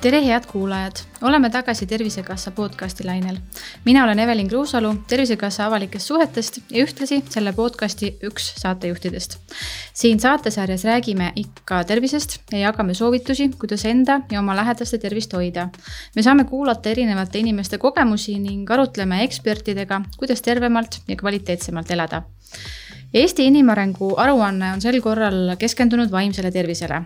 [0.00, 0.92] tere, head kuulajad,
[1.22, 3.36] oleme tagasi Tervisekassa podcasti lainel.
[3.84, 9.38] mina olen Evelin Kruusalu Tervisekassa avalikest suhetest ja ühtlasi selle podcasti üks saatejuhtidest.
[9.98, 15.68] Siin saatesarjas räägime ikka tervisest ja jagame soovitusi, kuidas enda ja oma lähedaste tervist hoida.
[16.16, 22.22] me saame kuulata erinevate inimeste kogemusi ning arutleme ekspertidega, kuidas tervemalt ja kvaliteetsemalt elada
[23.14, 27.02] Eesti inimarengu aruanne on sel korral keskendunud vaimsele tervisele.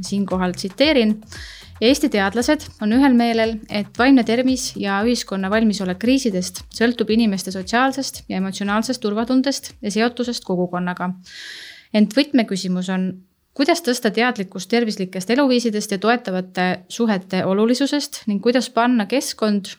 [0.00, 1.20] siinkohal tsiteerin
[1.82, 8.22] Eesti teadlased on ühel meelel, et vaimne tervis ja ühiskonna valmisolek kriisidest sõltub inimeste sotsiaalsest
[8.28, 11.10] ja emotsionaalsest turvatundest ja seotusest kogukonnaga.
[11.94, 13.06] Ent võtmeküsimus on,
[13.54, 19.74] kuidas tõsta teadlikkust tervislikest eluviisidest ja toetavate suhete olulisusest ning kuidas panna keskkond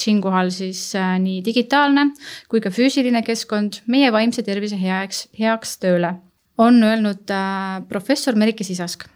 [0.00, 2.08] siinkohal siis äh, nii digitaalne
[2.50, 6.14] kui ka füüsiline keskkond meie vaimse tervise heaks, heaks tööle,
[6.58, 9.06] on öelnud äh, professor Merike Sisask.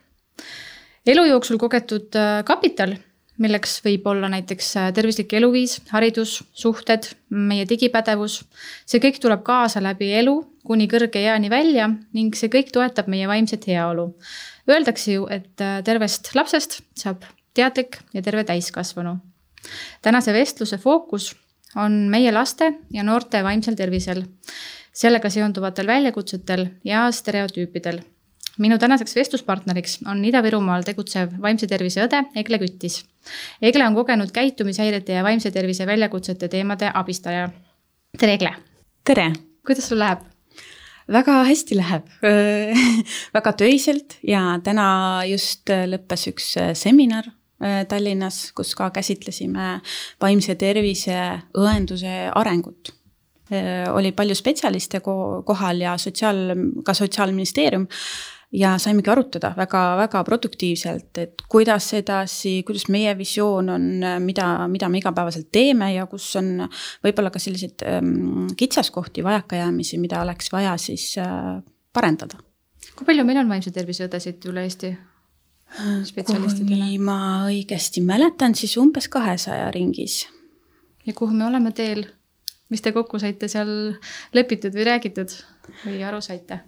[1.06, 2.96] Elu jooksul kogetud äh, kapital,
[3.42, 8.42] milleks võib olla näiteks äh, tervislik eluviis, haridus, suhted, meie digipädevus.
[8.86, 13.28] see kõik tuleb kaasa läbi elu kuni kõrge eani välja ning see kõik toetab meie
[13.28, 14.12] vaimset heaolu.
[14.70, 19.18] Öeldakse ju, et äh, tervest lapsest saab teadlik ja terve täiskasvanu.
[20.02, 21.34] tänase vestluse fookus
[21.76, 24.24] on meie laste ja noorte vaimsel tervisel,
[24.92, 28.00] sellega seonduvatel väljakutsetel ja stereotüüpidel
[28.62, 33.02] minu tänaseks vestluspartneriks on Ida-Virumaal tegutsev vaimse tervise õde Egle Küttis.
[33.62, 37.48] Egle on kogenud käitumishäirete ja vaimse tervise väljakutsete teemade abistaja.
[38.18, 38.54] tere, Egle!
[39.04, 39.32] tere!
[39.66, 40.24] kuidas sul läheb?
[41.12, 42.06] väga hästi läheb
[43.36, 47.28] väga töiselt ja täna just lõppes üks seminar
[47.62, 49.80] äh, Tallinnas, kus ka käsitlesime
[50.22, 51.18] vaimse tervise
[51.54, 52.90] õenduse arengut
[53.52, 57.86] äh, oli palju spetsialiste kohal ja sotsiaal, ka Sotsiaalministeerium
[58.56, 63.88] ja saimegi arutada väga-väga produktiivselt, et kuidas edasi, kuidas meie visioon on,
[64.24, 66.64] mida, mida me igapäevaselt teeme ja kus on
[67.04, 71.58] võib-olla ka selliseid ähm, kitsaskohti, vajakajäämisi, mida oleks vaja siis äh,
[71.92, 72.40] parendada.
[72.96, 74.94] kui palju meil on vaimse tervise õdesid üle Eesti?
[75.76, 77.18] kui ma
[77.48, 80.24] õigesti mäletan, siis umbes kahesaja ringis.
[81.06, 82.06] ja kuhu me oleme teel?
[82.70, 83.68] mis te kokku saite seal
[84.34, 85.34] lepitud või räägitud
[85.84, 86.62] või aru saite?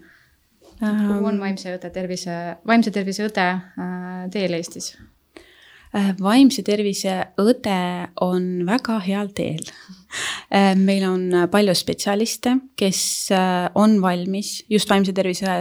[0.78, 2.34] Kuhu on vaimse õde tervise,
[2.68, 4.92] vaimse tervise õde äh, teel Eestis?
[5.96, 7.78] Äh, vaimse tervise õde
[8.24, 9.64] on väga heal teel.
[10.54, 13.00] Äh, meil on palju spetsialiste, kes
[13.78, 15.54] on valmis just vaimse tervise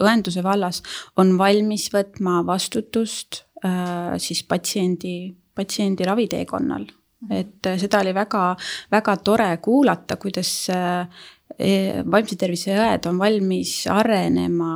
[0.00, 0.82] õenduse vallas,
[1.20, 3.42] on valmis võtma vastutust
[4.20, 6.82] siis patsiendi, patsiendi raviteekonnal
[7.32, 8.50] et seda oli väga,
[8.92, 10.50] väga tore kuulata, kuidas
[11.58, 14.72] vaimse tervise õed on valmis arenema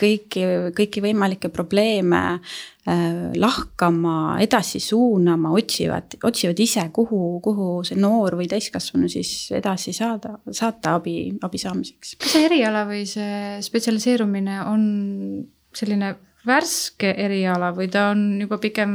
[0.00, 0.44] kõiki,
[0.76, 8.48] kõiki võimalikke probleeme äh, lahkama, edasi suunama, otsivad, otsivad ise, kuhu, kuhu see noor või
[8.50, 12.16] täiskasvanu siis edasi saada, saata abi, abi saamiseks.
[12.20, 14.82] kas see eriala või see spetsialiseerumine on
[15.76, 16.14] selline
[16.46, 18.92] värske eriala või ta on juba pigem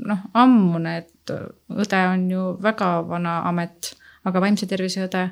[0.00, 1.34] noh, ammune, et
[1.70, 3.92] õde on ju väga vana amet,
[4.24, 5.28] aga vaimse tervise õde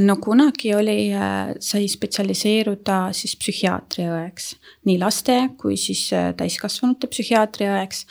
[0.00, 4.50] no kunagi oli, äh, sai spetsialiseeruda siis psühhiaatriaõeks,
[4.86, 8.04] nii laste kui siis äh, täiskasvanute psühhiaatriaõeks.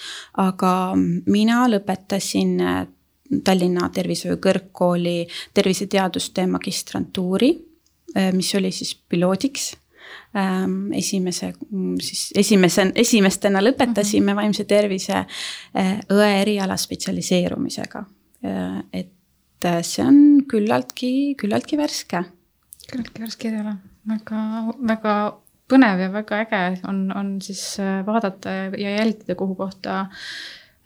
[0.43, 0.73] aga
[1.25, 2.57] mina lõpetasin
[3.43, 7.53] Tallinna Tervishoiu Kõrgkooli terviseteaduste magistrantuuri,
[8.35, 9.71] mis oli siis piloodiks
[10.37, 14.37] ähm, esimese, mm, siis esimese, esimestena lõpetasime mhm.
[14.37, 15.23] vaimse tervise
[15.73, 18.05] õe eriala spetsialiseerumisega.
[18.93, 19.09] et
[19.63, 20.17] et äh, see on
[20.49, 22.23] küllaltki, küllaltki värske.
[22.89, 23.77] küllaltki värske eriala,
[24.09, 24.39] väga,
[24.91, 25.13] väga
[25.71, 30.01] põnev ja väga äge on, on siis äh, vaadata ja jälgida, kuhu kohta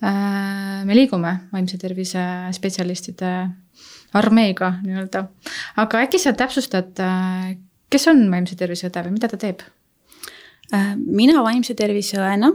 [0.04, 2.22] äh, me liigume vaimse tervise
[2.54, 3.32] spetsialistide
[4.18, 5.26] armeega nii-öelda.
[5.82, 7.02] aga äkki sa täpsustad,
[7.90, 9.66] kes on vaimse tervise õde või mida ta teeb?
[10.98, 12.50] mina vaimse tervise õena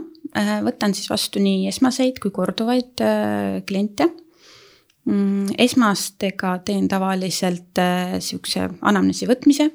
[0.61, 3.01] võtan siis vastu nii esmaseid kui korduvaid
[3.65, 4.05] kliente
[5.03, 9.67] esmastega teen tavaliselt äh, sihukese anamneesi võtmise,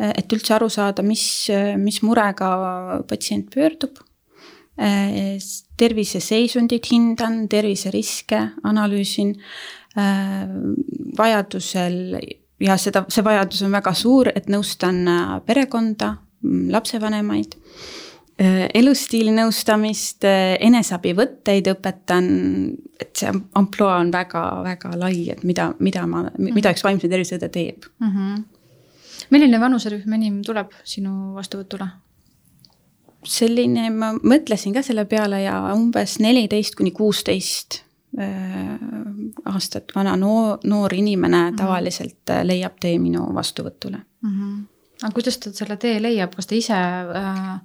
[0.00, 1.48] äh, et üldse aru saada, mis,
[1.80, 4.00] mis murega patsient pöördub.
[4.76, 5.36] Äh,
[5.76, 9.34] terviseseisundit hindan, terviseriske analüüsin,
[11.16, 12.18] vajadusel
[12.60, 14.98] ja seda, see vajadus on väga suur, et nõustan
[15.48, 16.10] perekonda,
[16.44, 17.56] mm, lapsevanemaid
[18.36, 20.24] elustiili nõustamist,
[20.60, 22.26] eneseabivõtteid õpetan,
[23.00, 27.48] et see ampluaa on väga-väga lai, et mida, mida ma, mida üks vaimse tervise õde
[27.48, 28.10] teeb mm.
[28.10, 28.42] -hmm.
[29.30, 31.88] milline vanuserühm enim tuleb sinu vastuvõtule?
[33.26, 37.80] selline, ma mõtlesin ka selle peale ja umbes neliteist kuni kuusteist
[38.20, 38.76] äh,
[39.50, 41.56] aastat vana noor, noor inimene -hmm.
[41.56, 44.30] tavaliselt äh, leiab tee minu vastuvõtule mm.
[44.30, 44.64] -hmm.
[45.02, 47.60] aga kuidas ta selle tee leiab, kas ta ise äh,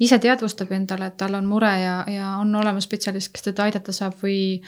[0.00, 3.94] ise teadvustab endale, et tal on mure ja, ja on olemas spetsialist, kes teda aidata
[3.96, 4.60] saab või,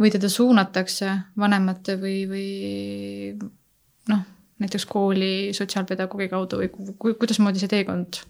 [0.00, 2.48] või teda suunatakse vanemate või, või
[4.12, 4.26] noh,
[4.60, 8.20] näiteks kooli sotsiaalpedagoogi kaudu või ku, kuidasmoodi see teekond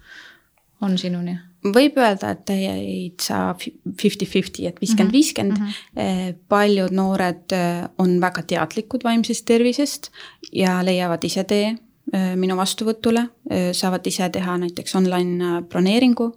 [0.85, 1.37] on sinuni?
[1.65, 5.17] võib öelda, et teid saab fifty-fifty, et viiskümmend, mhm.
[5.17, 5.63] viiskümmend.
[5.63, 5.71] Mhm.
[5.97, 10.11] Eh, paljud noored eh, on väga teadlikud vaimsest tervisest
[10.53, 13.27] ja leiavad ise tee eh, minu vastuvõtule,
[13.73, 16.29] saavad ise teha näiteks online broneeringu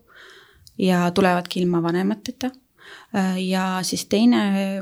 [0.78, 2.52] ja tulevadki ilma vanemateta
[3.42, 4.82] ja siis teine,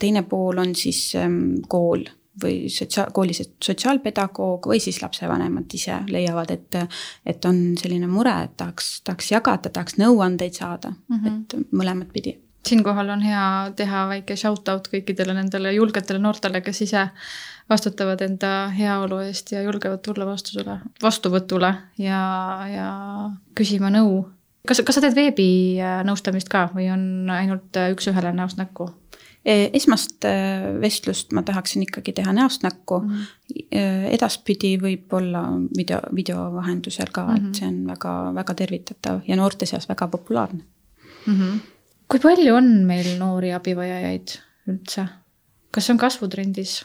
[0.00, 1.12] teine pool on siis
[1.68, 2.06] kool
[2.42, 6.76] või sotsiaal, kooli sotsiaalpedagoog või siis lapsevanemad ise leiavad, et,
[7.26, 11.40] et on selline mure, et tahaks, tahaks jagada, tahaks nõuandeid saada mm, -hmm.
[11.40, 12.38] et mõlemat pidi
[12.68, 17.08] siinkohal on hea teha väike shout out kõikidele nendele julgetele noortele, kes ise
[17.70, 22.20] vastutavad enda heaolu eest ja julgevad tulla vastusele, vastuvõtule ja,
[22.72, 22.90] ja
[23.58, 24.26] küsima nõu.
[24.68, 28.90] Kas, kas sa teed veebinõustamist ka või on ainult üks-ühele näost näkku?
[29.48, 30.32] E, esmast e,
[30.82, 33.14] vestlust ma tahaksin ikkagi teha näost näkku mm.
[33.14, 34.08] -hmm.
[34.16, 35.44] edaspidi võib-olla
[35.76, 37.36] video, video vahendusel ka mm, -hmm.
[37.36, 37.54] et mhm.
[37.54, 40.62] see on väga, väga tervitatav ja noorte seas väga populaarne
[41.26, 41.34] mm.
[41.34, 41.58] -hmm.
[42.08, 44.38] kui palju on meil noori abivajajaid
[44.68, 45.08] üldse?
[45.70, 46.84] kas see on kasvutrendis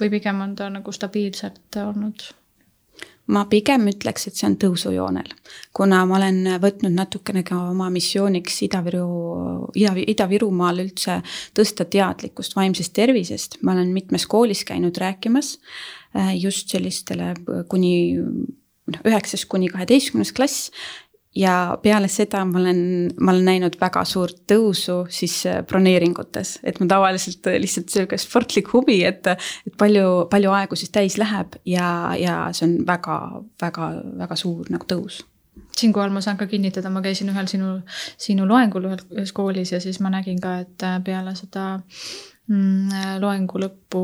[0.00, 2.30] või pigem on ta nagu stabiilselt olnud?
[3.30, 5.30] Ma pigem ütleks, et see on tõusujoonel,
[5.76, 9.04] kuna ma olen võtnud natukene ka oma missiooniks Ida-Viru,
[9.78, 11.20] Ida, Ida-Virumaal üldse
[11.56, 15.56] tõsta teadlikkust vaimsest tervisest, ma olen mitmes koolis käinud rääkimas
[16.16, 17.34] äh, just sellistele
[17.70, 20.70] kuni noh, üheksas kuni kaheteistkümnes klass
[21.36, 22.82] ja peale seda ma olen,
[23.20, 28.18] ma olen näinud väga suurt tõusu siis äh, broneeringutes, et ma tavaliselt äh, lihtsalt sihuke
[28.18, 33.18] sportlik huvi, et, et palju, palju aegu siis täis läheb ja, ja see on väga,
[33.62, 33.92] väga,
[34.24, 35.22] väga suur nagu tõus.
[35.76, 37.76] Siinkohal ma saan ka kinnitada, ma käisin ühel sinu,
[38.20, 41.76] sinu loengul ühes koolis ja siis ma nägin ka, et äh, peale seda
[42.50, 44.02] mm, loengu lõppu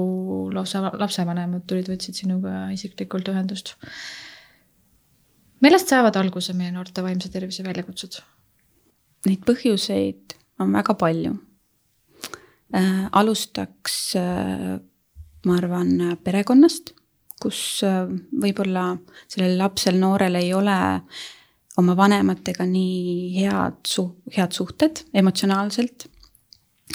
[0.55, 3.75] lausa lapsevanemad tulid, võtsid sinuga isiklikult ühendust
[5.65, 8.21] millest saavad alguse meie noorte vaimse tervise väljakutsed?
[9.27, 11.37] Neid põhjuseid on väga palju
[12.75, 13.07] äh,.
[13.13, 14.77] alustaks äh,,
[15.47, 16.93] ma arvan, perekonnast,
[17.43, 18.05] kus äh,
[18.43, 18.93] võib-olla
[19.29, 20.77] sellel lapsel, noorel ei ole
[21.77, 26.09] oma vanematega nii head su-, head suhted emotsionaalselt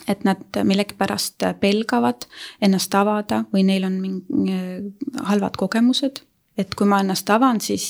[0.08, 2.26] et nad millegipärast pelgavad
[2.64, 6.24] ennast avada või neil on mingi äh, halvad kogemused
[6.62, 7.86] et kui ma ennast avan, siis,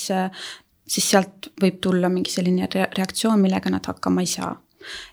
[0.88, 4.54] siis sealt võib tulla mingi selline reaktsioon, millega nad hakkama ei saa.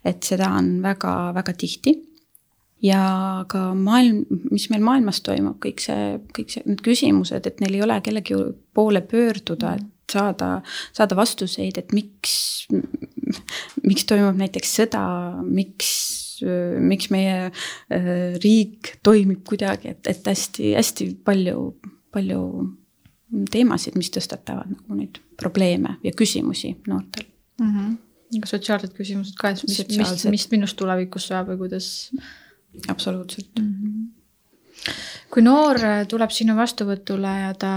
[0.04, 1.92] et seda on väga-väga tihti.
[2.82, 7.74] ja ka maailm, mis meil maailmas toimub, kõik see, kõik see, need küsimused, et neil
[7.74, 8.38] ei ole kellegi
[8.74, 10.62] poole pöörduda, et saada,
[10.94, 12.68] saada vastuseid, et miks,
[13.82, 15.02] miks toimub näiteks sõda,
[15.42, 15.90] miks
[16.44, 21.72] miks meie äh, riik toimib kuidagi, et, et hästi-hästi palju,
[22.14, 22.42] palju
[23.52, 27.26] teemasid, mis tõstatavad nagu neid probleeme ja küsimusi noortel
[27.60, 27.72] mm.
[27.72, 28.46] -hmm.
[28.48, 32.10] sotsiaalsed küsimused ka, et mis, mis, mis minust tulevikus saab või kuidas?
[32.88, 33.74] absoluutselt mm.
[33.74, 34.94] -hmm.
[35.30, 37.74] kui noor tuleb sinu vastuvõtule ja ta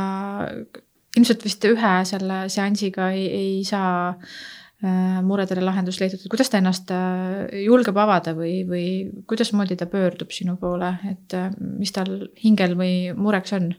[1.18, 6.92] ilmselt vist ühe selle seansiga ei, ei saa äh, muredele lahendust leitud, kuidas ta ennast
[6.96, 8.86] äh, julgeb avada või, või
[9.28, 13.74] kuidasmoodi ta pöördub sinu poole, et äh, mis tal hingel või mureks on?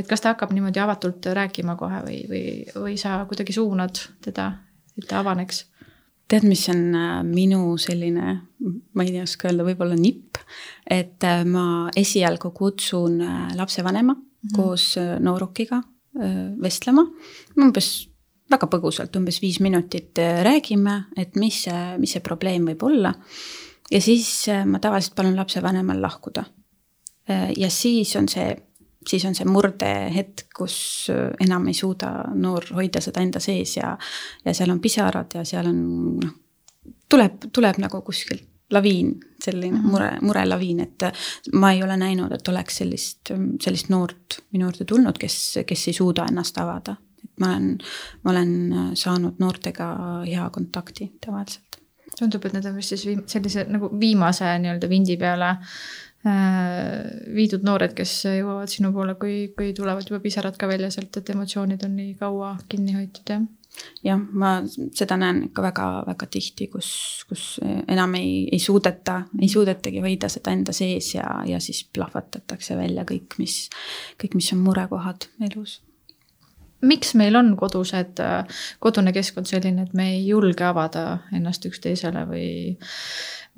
[0.00, 4.52] Et kas ta hakkab niimoodi avatult rääkima kohe või, või, või sa kuidagi suunad teda,
[4.96, 5.64] et ta avaneks?
[6.30, 8.34] tead, mis on äh, minu selline,
[8.94, 10.38] ma ei oska öelda, võib-olla nipp,
[10.86, 11.64] et äh, ma
[11.96, 14.56] esialgu kutsun äh, lapsevanema mm -hmm.
[14.56, 15.82] koos noorukiga
[16.60, 17.04] vestlema,
[17.62, 18.08] umbes
[18.50, 23.14] väga põgusalt, umbes viis minutit räägime, et mis see, mis see probleem võib olla.
[23.90, 26.44] ja siis ma tavaliselt palun lapsevanemal lahkuda.
[27.56, 28.56] ja siis on see
[29.06, 30.76] siis on see murdehetk, kus
[31.12, 33.96] äh, enam ei suuda noor hoida seda enda sees ja,
[34.44, 35.82] ja seal on pisarad ja seal on
[36.20, 36.36] noh,
[37.08, 39.90] tuleb, tuleb nagu kuskilt laviin, selline -hmm.
[39.90, 41.12] mure, murelaviin, et äh,
[41.52, 45.94] ma ei ole näinud, et oleks sellist, sellist noort minu juurde tulnud, kes, kes ei
[45.94, 46.96] suuda ennast avada.
[47.40, 47.78] ma olen,
[48.22, 48.50] ma olen
[48.94, 49.86] saanud noortega
[50.26, 51.80] hea kontakti tavaliselt.
[52.18, 55.68] tundub, et need on vist siis viim-, sellise nagu viimase nii-öelda vindi peale äh,
[56.20, 61.32] viidud noored, kes jõuavad sinu poole, kui, kui tulevad juba pisarad ka välja sealt, et
[61.32, 63.48] emotsioonid on nii kaua kinni hoitud, jah?
[64.04, 66.90] Jah, ma seda näen ikka väga-väga tihti, kus,
[67.30, 72.76] kus enam ei, ei suudeta, ei suudetagi hoida seda enda sees ja, ja siis plahvatatakse
[72.76, 73.62] välja kõik, mis,
[74.20, 75.78] kõik, mis on murekohad elus.
[76.82, 78.20] Miks meil on kodused,
[78.80, 82.50] kodune keskkond selline, et me ei julge avada ennast üksteisele või,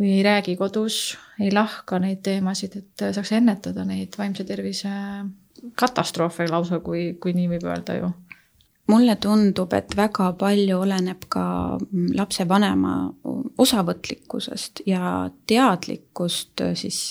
[0.00, 4.90] või ei räägi kodus, ei lahka neid teemasid, et saaks ennetada neid vaimse tervise
[5.78, 8.12] katastroofe lausa, kui, kui nii võib öelda ju
[8.90, 11.44] mulle tundub, et väga palju oleneb ka
[12.18, 12.94] lapsevanema
[13.62, 17.02] osavõtlikkusest ja teadlikkust siis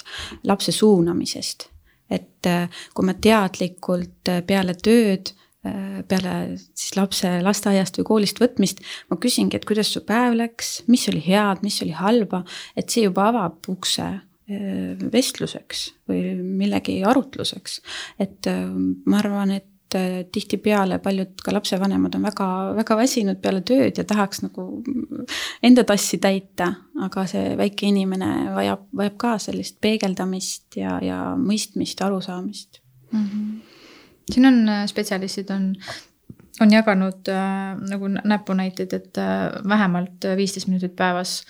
[0.43, 1.69] lapse suunamisest.
[2.11, 8.39] et äh, kui ma teadlikult äh, peale tööd äh, peale siis lapse lasteaiast või koolist
[8.41, 12.41] võtmist, ma küsingi, et kuidas su päev läks, mis oli head, mis oli halba,
[12.75, 14.10] et see juba avab ukse
[15.12, 17.82] vestluseks või millegi arutluseks.
[18.20, 18.50] et
[19.06, 24.03] ma arvan, et äh, tihtipeale paljud ka lapsevanemad on väga, väga väsinud peale tööd ja
[24.03, 24.84] tahaks nagu
[25.63, 32.01] enda tassi täita, aga see väike inimene vajab, vajab ka sellist peegeldamist ja, ja mõistmist,
[32.01, 33.25] arusaamist mm.
[33.25, 33.80] -hmm.
[34.29, 35.75] Siin on äh, spetsialistid on
[36.61, 41.41] on jaganud äh, nagu näpunäiteid, et äh, vähemalt viisteist minutit päevas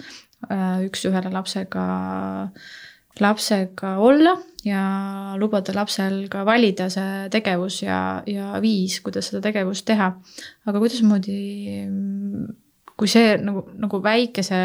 [0.52, 1.86] äh, üks-ühele lapsega
[3.20, 4.82] lapsega olla ja
[5.40, 10.14] lubada lapsel ka valida see tegevus ja, ja viis, kuidas seda tegevust teha.
[10.66, 11.38] aga kuidasmoodi,
[13.02, 14.58] kui see nagu, nagu väikese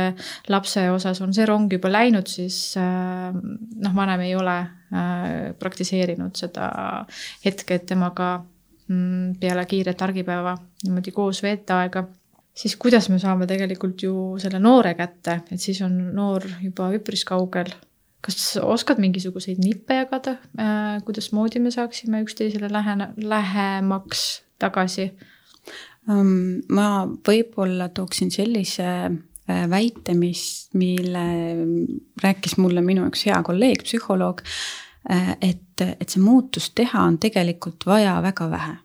[0.52, 6.36] lapse osas on see rong juba läinud, siis äh, noh, vanem ei ole äh, praktiseerinud
[6.36, 6.68] seda
[7.46, 8.34] hetke, et temaga
[8.90, 10.52] mm, peale kiiret argipäeva
[10.84, 12.04] niimoodi koos veeta aega.
[12.56, 17.24] Siis kuidas me saame tegelikult ju selle noore kätte, et siis on noor juba üpris
[17.28, 17.72] kaugel.
[18.24, 24.26] Kas oskad mingisuguseid nippe jagada, äh, kuidasmoodi me saaksime üksteisele lähene, lähemaks
[24.60, 25.14] tagasi?
[26.10, 31.24] Ähm, ma võib-olla tooksin sellise äh, väite, mis, mille
[32.22, 34.44] rääkis mulle minu üks hea kolleeg, psühholoog.
[35.10, 38.76] Äh, et, et see muutus teha on tegelikult vaja väga vähe.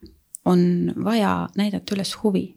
[0.45, 2.47] on vaja näidata üles huvi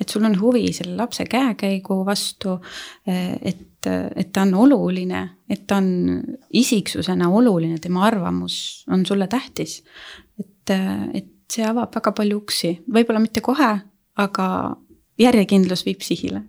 [0.00, 2.54] et sul on huvi selle lapse käekäigu vastu,
[3.06, 6.22] et, et ta on oluline, et ta on
[6.56, 9.82] isiksusena oluline, tema arvamus on sulle tähtis.
[10.38, 10.70] et,
[11.14, 13.72] et see avab väga palju uksi, võib-olla mitte kohe,
[14.18, 14.48] aga
[15.18, 16.42] järjekindlus viib sihile.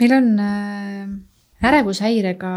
[0.00, 1.08] meil on äh,
[1.64, 2.52] ärevushäirega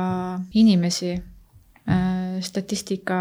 [0.54, 3.16] inimesi äh, statistika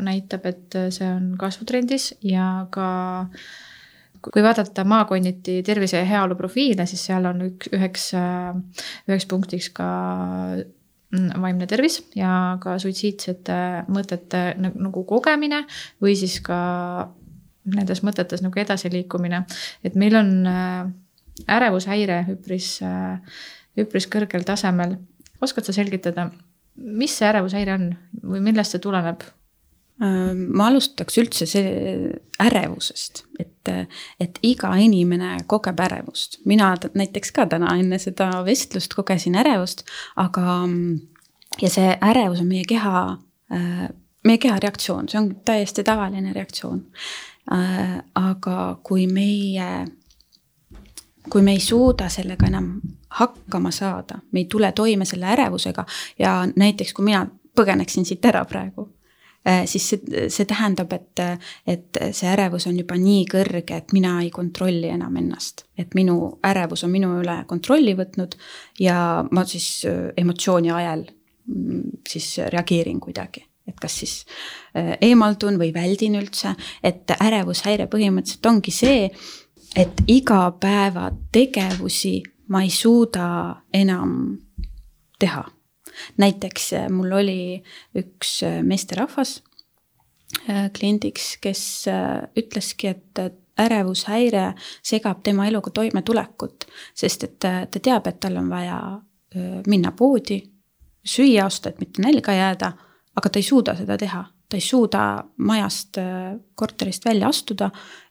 [0.00, 2.86] näitab, et see on kasvutrendis ja ka
[3.20, 3.50] äh,
[4.22, 8.10] kui vaadata maakonniti tervise ja heaolu profiile, siis seal on üks, üheks,
[9.08, 9.86] üheks punktiks ka
[10.58, 15.64] mm, vaimne tervis ja ka suitsiidsete mõtete nagu kogemine
[16.02, 16.60] või siis ka
[17.74, 19.44] nendes mõtetes nagu edasiliikumine.
[19.84, 20.86] et meil on äh,
[21.48, 23.18] ärevushäire üpris, äh,
[23.78, 24.96] üpris kõrgel tasemel.
[25.40, 26.30] oskad sa selgitada,
[26.76, 29.22] mis see ärevushäire on või millest see tuleneb?
[30.00, 32.10] Äh, ma alustaks üldse see
[32.40, 33.72] ärevusest, et,
[34.20, 36.40] et iga inimene kogeb ärevust.
[36.44, 39.84] mina näiteks ka täna enne seda vestlust kogesin ärevust,
[40.16, 40.60] aga
[41.62, 43.02] ja see ärevus on meie keha,
[43.52, 43.88] äh,
[44.24, 46.84] meie keha reaktsioon, see on täiesti tavaline reaktsioon.
[47.50, 49.86] Äh, aga kui meie,
[51.30, 52.80] kui me ei suuda sellega enam
[53.20, 55.84] hakkama saada, me ei tule toime selle ärevusega
[56.18, 57.24] ja näiteks kui mina
[57.56, 58.86] põgeneksin siit ära praegu
[59.48, 61.20] Äh, siis see, see tähendab, et,
[61.64, 65.64] et see ärevus on juba nii kõrge, et mina ei kontrolli enam ennast.
[65.80, 68.36] et minu ärevus on minu üle kontrolli võtnud
[68.84, 71.06] ja ma siis äh, emotsiooni ajel
[71.46, 74.26] mm, siis reageerin kuidagi et kas siis
[74.76, 79.10] äh, eemaldun või väldin üldse, et ärevushäire põhimõtteliselt ongi see,
[79.78, 83.26] et igapäevategevusi ma ei suuda
[83.74, 84.38] enam
[85.20, 85.44] teha.
[86.20, 87.62] Näiteks äh, mul oli
[87.98, 89.42] üks äh, meesterahvas
[90.76, 91.90] kliendiks, kes
[92.38, 93.18] ütleski, et
[93.58, 94.54] ärevushäire
[94.86, 99.02] segab tema eluga toimetulekut, sest et ta teab, et tal on vaja
[99.66, 100.38] minna poodi,
[101.02, 102.72] süüa osta, et mitte nälga jääda,
[103.20, 104.24] aga ta ei suuda seda teha.
[104.50, 105.00] ta ei suuda
[105.46, 106.00] majast,
[106.58, 107.68] korterist välja astuda,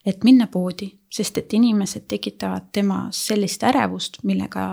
[0.08, 4.68] et minna poodi, sest et inimesed tekitavad temas sellist ärevust, millega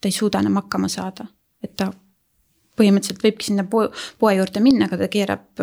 [0.00, 1.28] ta ei suuda enam hakkama saada.
[1.62, 1.92] et ta
[2.74, 3.86] põhimõtteliselt võibki sinna poe,
[4.18, 5.62] poe juurde minna, aga ta keerab,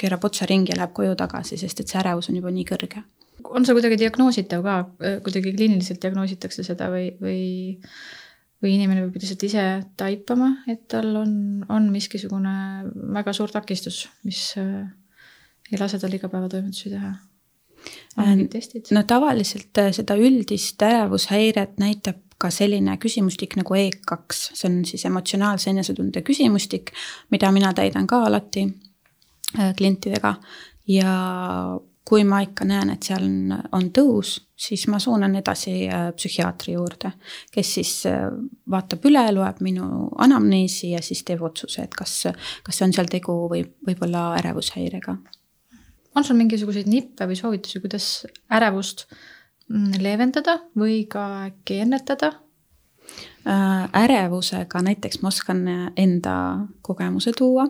[0.00, 3.04] keerab otsa ringi ja läheb koju tagasi, sest et see ärevus on juba nii kõrge.
[3.44, 4.74] on see kuidagi diagnoositav ka,
[5.24, 7.44] kuidagi kliiniliselt diagnoositakse seda või, või
[8.60, 9.64] või inimene peab lihtsalt ise
[9.98, 11.32] taipama, et tal on,
[11.72, 12.54] on miskisugune
[13.16, 14.84] väga suur takistus, mis äh,
[15.72, 17.12] ei lase tal igapäevatoimetusi teha.
[18.20, 18.34] Äh,
[18.92, 25.04] no tavaliselt äh, seda üldist ärevushäiret näitab ka selline küsimustik nagu E2, see on siis
[25.08, 26.92] emotsionaalse enesetunde küsimustik,
[27.32, 28.64] mida mina täidan ka alati
[29.76, 30.34] klientidega.
[30.88, 31.10] Ja
[32.08, 36.74] kui ma ikka näen, et seal on, on tõus, siis ma suunan edasi äh, psühhiaatri
[36.74, 37.12] juurde,
[37.52, 38.28] kes siis äh,
[38.70, 42.22] vaatab üle, loeb minu anamneesi ja siis teeb otsuse, et kas,
[42.66, 45.18] kas on seal tegu või võib-olla ärevushäirega
[46.14, 48.06] on sul mingisuguseid nippe või soovitusi, kuidas
[48.52, 49.06] ärevust
[49.70, 52.32] mm, leevendada või ka äkki ennetada?
[53.46, 55.62] Äh, ärevusega näiteks ma oskan
[55.98, 56.34] enda
[56.82, 57.68] kogemuse tuua.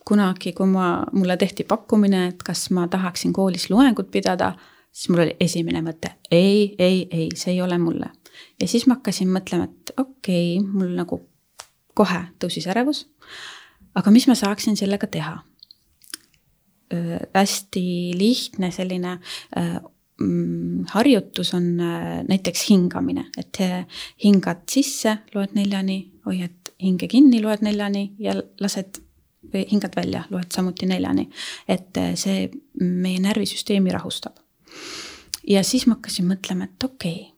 [0.00, 4.54] Äh, kunagi, kui ma, mulle tehti pakkumine, et kas ma tahaksin koolis loengut pidada,
[4.92, 8.10] siis mul oli esimene mõte ei, ei, ei, see ei ole mulle.
[8.60, 11.20] ja siis ma hakkasin mõtlema, et okei okay,, mul nagu
[11.94, 13.06] kohe tõusis ärevus.
[13.94, 15.42] aga mis ma saaksin sellega teha?
[17.34, 17.82] hästi
[18.18, 19.12] lihtne selline
[20.18, 21.76] mm, harjutus on
[22.26, 23.60] näiteks hingamine, et
[24.24, 28.98] hingad sisse, loed neljani, hoiad hinge kinni, loed neljani ja lased
[29.52, 31.28] või hingad välja, loed samuti neljani.
[31.68, 34.36] et see meie närvisüsteemi rahustab.
[35.46, 37.32] ja siis ma hakkasin mõtlema, et okei okay,,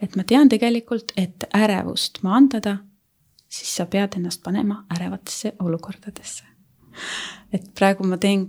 [0.00, 2.78] et ma tean tegelikult, et ärevust maandada,
[3.48, 6.44] siis sa pead ennast panema ärevatesse olukordadesse
[7.52, 8.46] et praegu ma teen,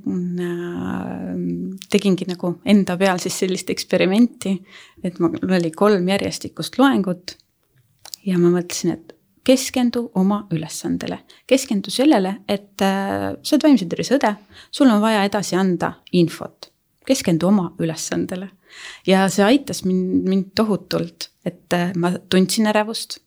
[1.92, 4.56] tegingi nagu enda peal siis sellist eksperimenti,
[5.04, 7.38] et mul oli kolm järjestikust loengut
[8.26, 9.16] ja ma mõtlesin, et
[9.50, 14.34] keskendu oma ülesandele, keskendu sellele, et äh, sa oled vaimse tervise õde,
[14.72, 16.70] sul on vaja edasi anda infot,
[17.08, 18.52] keskendu oma ülesandele.
[19.08, 23.20] ja see aitas mind, mind tohutult, et äh, ma tundsin ärevust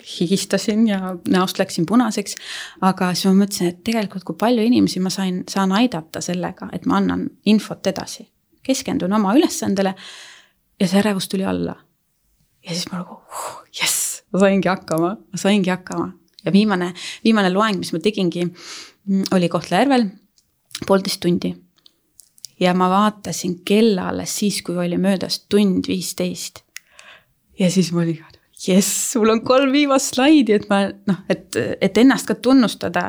[0.00, 2.34] higistasin ja näost läksin punaseks.
[2.80, 6.86] aga siis ma mõtlesin, et tegelikult, kui palju inimesi ma sain, saan aidata sellega, et
[6.86, 8.28] ma annan infot edasi.
[8.62, 9.94] keskendun oma ülesandele
[10.80, 11.76] ja see ärevus tuli alla.
[12.64, 13.59] ja siis ma nagu uh,
[14.32, 16.12] ma saingi hakkama, ma saingi hakkama.
[16.44, 16.92] ja viimane,
[17.24, 18.46] viimane loeng, mis ma tegingi,
[19.34, 20.06] oli Kohtla-Järvel,
[20.86, 21.54] poolteist tundi.
[22.60, 26.62] ja ma vaatasin kella alles siis, kui oli möödas tund viisteist.
[27.58, 28.24] ja siis ma olin
[28.68, 33.06] jess, mul on kolm viimast slaidi, et ma noh, et, et ennast ka tunnustada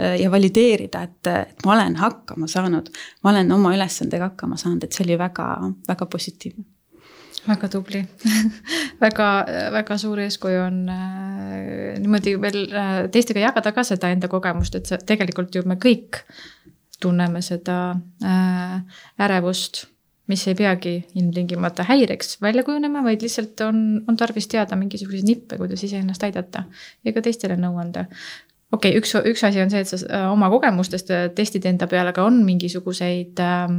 [0.00, 2.90] äh, ja valideerida, et, et ma olen hakkama saanud.
[3.22, 5.48] ma olen oma ülesandega hakkama saanud, et see oli väga,
[5.88, 6.64] väga positiivne.
[7.46, 8.02] Väga tubli
[9.04, 9.28] väga,
[9.74, 14.90] väga suur eeskuju on äh, niimoodi veel äh, teistega jagada ka seda enda kogemust, et
[14.90, 16.22] see tegelikult ju me kõik
[17.02, 17.78] tunneme seda
[18.24, 18.78] äh,
[19.20, 19.84] ärevust
[20.30, 25.58] mis ei peagi ilmtingimata häireks välja kujunema, vaid lihtsalt on, on tarvis teada mingisuguseid nippe,
[25.60, 26.64] kuidas iseennast aidata
[27.04, 28.06] ja ka teistele nõu anda.
[28.74, 31.88] Okei okay,, üks, üks asi on see, et sa äh, oma kogemustest äh, testid enda
[31.90, 33.76] peale, aga on mingisuguseid ähm,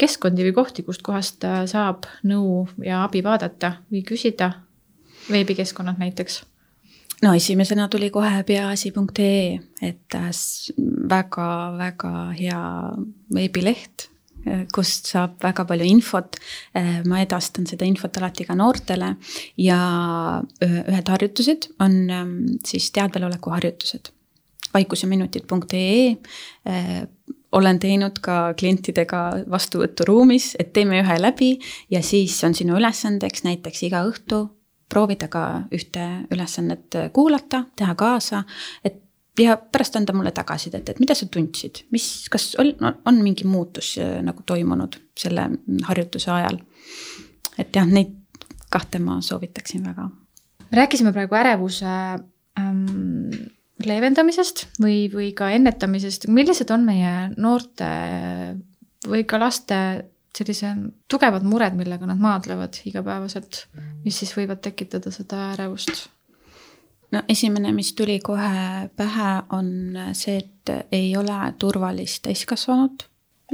[0.00, 4.52] keskkondi või kohti, kustkohast äh, saab nõu ja abi vaadata või küsida,
[5.30, 6.42] veebikeskkonnad näiteks?
[7.22, 10.16] No esimesena tuli kohe peaasi.ee, et
[11.12, 12.62] väga-väga hea
[13.34, 14.08] veebileht
[14.74, 16.36] kust saab väga palju infot.
[17.06, 19.16] ma edastan seda infot alati ka noortele
[19.60, 19.78] ja
[20.62, 22.34] ühed harjutused on ähm,
[22.66, 24.10] siis teadveloleku harjutused.
[24.74, 26.16] vaikuseminutid.ee
[27.52, 31.52] olen teinud ka klientidega vastuvõturuumis, et teeme ühe läbi
[31.92, 34.46] ja siis on sinu ülesandeks näiteks iga õhtu
[34.92, 38.42] proovida ka ühte ülesannet kuulata, teha kaasa,
[38.84, 39.00] et
[39.40, 42.74] ja pärast anda mulle tagasisidet, et mida sa tundsid, mis, kas on,
[43.08, 45.48] on mingi muutus äh, nagu toimunud selle
[45.88, 46.60] harjutuse ajal?
[47.60, 48.14] et jah, neid
[48.72, 50.08] kahte ma soovitaksin väga.
[50.72, 51.96] rääkisime praegu ärevuse
[52.58, 53.32] ähm,
[53.84, 57.88] leevendamisest või, või ka ennetamisest, millised on meie noorte
[59.08, 59.78] või ka laste
[60.32, 60.72] sellise
[61.12, 63.66] tugevad mured, millega nad maadlevad igapäevaselt,
[64.04, 66.06] mis siis võivad tekitada seda ärevust?
[67.12, 69.68] No esimene, mis tuli kohe pähe, on
[70.12, 73.08] see, et ei ole turvalist täiskasvanut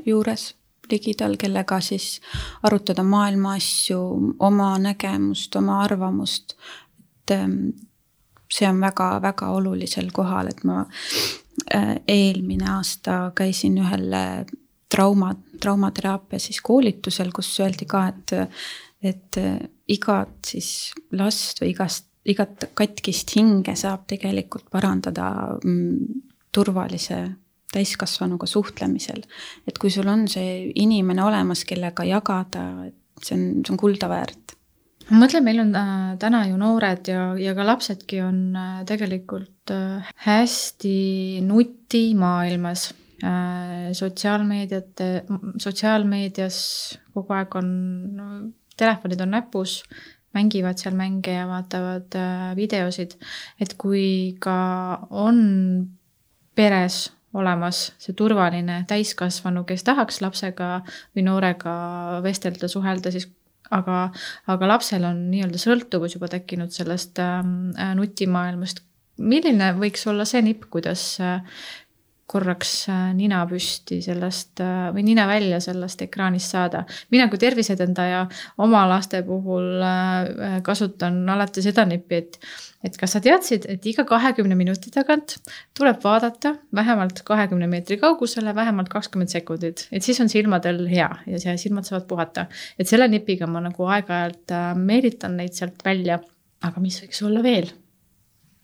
[0.07, 0.53] juures
[0.91, 2.21] ligidal, kellega siis
[2.63, 4.01] arutada maailma asju,
[4.39, 6.57] oma nägemust, oma arvamust.
[7.29, 7.57] et ähm,
[8.49, 10.85] see on väga-väga olulisel kohal, et ma
[11.75, 14.47] äh, eelmine aasta käisin ühel äh,
[14.89, 18.55] trauma, traumateraapia siis koolitusel, kus öeldi ka, et,
[19.03, 27.23] et äh, igat siis last või igast igat katkist hinge saab tegelikult parandada mm, turvalise
[27.73, 29.23] täiskasvanuga suhtlemisel.
[29.67, 34.09] et kui sul on see inimene olemas, kellega jagada, et see on, see on kulda
[34.09, 34.55] väärt.
[35.09, 39.73] Ma mõtlen, meil on äh, täna ju noored ja, ja ka lapsedki on äh, tegelikult
[39.73, 42.91] äh, hästi nutimaailmas
[43.99, 45.07] sotsiaalmeediate,
[45.59, 46.59] sotsiaalmeedias
[47.11, 47.71] kogu aeg on
[48.79, 49.73] telefonid on näpus,
[50.39, 53.19] mängivad seal mänge ja vaatavad äh, videosid.
[53.61, 54.59] et kui ka
[55.11, 55.39] on
[56.55, 60.79] peres olemas see turvaline täiskasvanu, kes tahaks lapsega
[61.17, 61.75] või noorega
[62.25, 63.29] vestelda, suhelda, siis
[63.75, 64.09] aga,
[64.49, 67.43] aga lapsel on nii-öelda sõltuvus juba tekkinud sellest äh,
[67.99, 68.85] nutimaailmast.
[69.19, 71.43] milline võiks olla see nipp, kuidas äh,
[72.29, 76.85] korraks äh, nina püsti sellest äh, või nina välja sellest ekraanist saada.
[77.11, 78.27] mina kui terviseedendaja
[78.65, 82.39] oma laste puhul äh, kasutan alati seda nippi, et,
[82.85, 85.39] et kas sa teadsid, et iga kahekümne minuti tagant
[85.79, 91.41] tuleb vaadata vähemalt kahekümne meetri kaugusele vähemalt kakskümmend sekundit, et siis on silmadel hea ja
[91.41, 92.47] see silmad saavad puhata.
[92.79, 96.21] et selle nipiga ma nagu aeg-ajalt meelitan neid sealt välja.
[96.61, 97.73] aga mis võiks olla veel?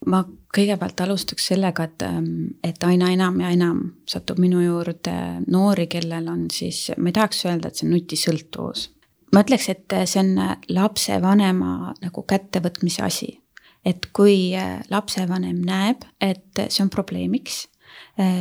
[0.07, 0.23] Ma
[0.55, 2.27] kõigepealt alustaks sellega, et, ähm,
[2.63, 5.15] et aina enam ja enam satub minu juurde
[5.47, 8.91] noori, kellel on siis, ma ei tahaks öelda, et see on nutisõltuvus.
[9.35, 10.37] ma ütleks, et see on
[10.69, 13.41] lapsevanema nagu kättevõtmise asi.
[13.85, 17.67] et kui äh, lapsevanem näeb, et see on probleemiks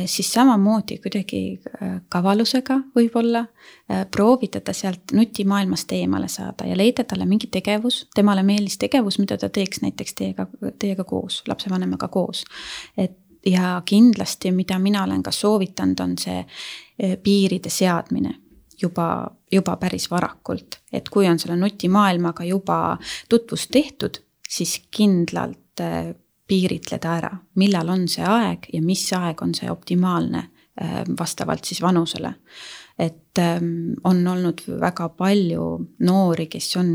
[0.06, 7.04] siis samamoodi kuidagi äh, kavalusega võib-olla äh, proovida ta sealt nutimaailmast eemale saada ja leida
[7.04, 10.46] talle mingi tegevus, temale meeldis tegevus, mida ta teeks näiteks teiega,
[10.78, 12.44] teiega koos, lapsevanemaga koos.
[12.96, 16.38] et ja kindlasti, mida mina olen ka soovitanud, on see
[17.22, 18.30] piiride seadmine
[18.80, 22.96] juba, juba päris varakult, et kui on selle nutimaailmaga juba
[23.28, 25.82] tutvust tehtud, siis kindlalt
[26.48, 27.30] piiritleda ära,
[27.60, 32.34] millal on see aeg ja mis aeg on see optimaalne äh, vastavalt siis vanusele.
[32.98, 35.64] et ähm, on olnud väga palju
[36.06, 36.90] noori, kes on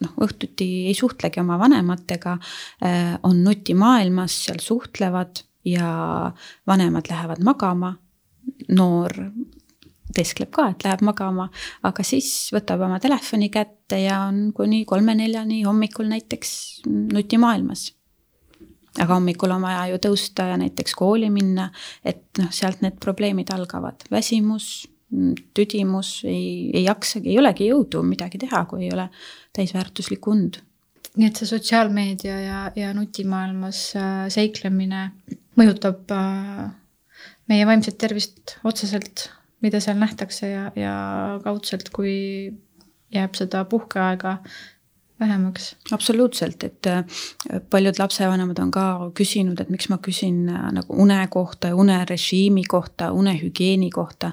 [0.00, 2.36] noh, õhtuti ei suhtlegi oma vanematega,
[2.84, 6.32] äh, on nutimaailmas, seal suhtlevad ja
[6.66, 7.96] vanemad lähevad magama.
[8.68, 9.12] noor
[10.14, 11.48] teeskleb ka, et läheb magama,
[11.86, 16.52] aga siis võtab oma telefoni kätte ja on kuni kolme-neljani hommikul näiteks
[16.86, 17.90] nutimaailmas
[18.98, 21.68] aga hommikul on vaja ju tõusta ja näiteks kooli minna,
[22.04, 24.88] et noh, sealt need probleemid algavad, väsimus,
[25.56, 29.08] tüdimus, ei, ei jaksagi, ei olegi jõudu midagi teha, kui ei ole
[29.56, 30.60] täisväärtuslik und.
[31.18, 35.08] nii et see sotsiaalmeedia ja, ja nutimaailmas äh, seiklemine
[35.58, 36.68] mõjutab äh,
[37.50, 39.28] meie vaimset tervist otseselt,
[39.60, 40.94] mida seal nähtakse ja, ja
[41.42, 42.14] kaudselt, kui
[43.10, 44.38] jääb seda puhkeaega
[45.20, 45.76] vähemaks.
[45.92, 47.04] absoluutselt, et äh,
[47.70, 52.64] paljud lapsevanemad on ka küsinud, et miks ma küsin äh, nagu une kohta ja unerežiimi
[52.64, 54.32] kohta, unehügieeni kohta.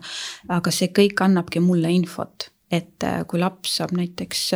[0.50, 4.50] aga see kõik annabki mulle infot, et äh, kui laps saab näiteks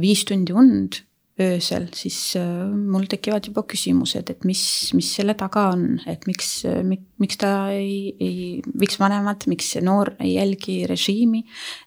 [0.00, 1.02] viis tundi und
[1.38, 4.62] öösel, siis mul tekivad juba küsimused, et mis,
[4.98, 6.64] mis selle taga on, et miks,
[7.22, 11.44] miks ta ei, ei, miks vanemad, miks see noor ei jälgi režiimi,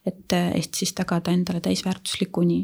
[0.08, 2.62] et, et siis tagada endale täisväärtuslik uni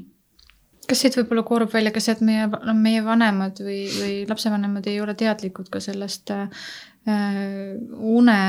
[0.88, 5.02] kas siit võib-olla koorub välja ka see, et meie, meie vanemad või, või lapsevanemad ei
[5.04, 6.68] ole teadlikud ka sellest äh,
[7.98, 8.42] une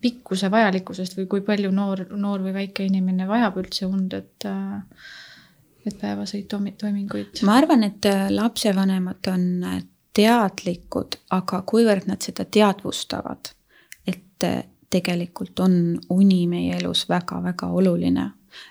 [0.00, 4.82] pikkuse vajalikkusest või kui palju noor, noor või väike inimene vajab üldse und, et äh,
[5.86, 7.42] et päevaseid toiminguid?
[7.46, 9.82] ma arvan, et äh, lapsevanemad on äh,
[10.16, 13.52] teadlikud, aga kuivõrd nad seda teadvustavad,
[14.06, 18.30] et äh, tegelikult on uni meie elus väga-väga oluline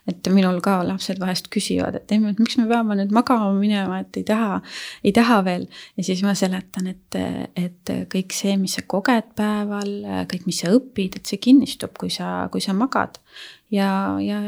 [0.10, 4.02] et minul ka lapsed vahest küsivad, et emme, et miks me peame nüüd magama minema,
[4.04, 4.62] et ei taha,
[5.04, 5.67] ei taha veel.
[5.98, 7.19] ja siis ma seletan, et,
[7.60, 9.93] et kõik see, mis sa koged päeval,
[10.32, 13.19] kõik, mis sa õpid, et see kinnistub, kui sa, kui sa magad.
[13.74, 14.41] ja, ja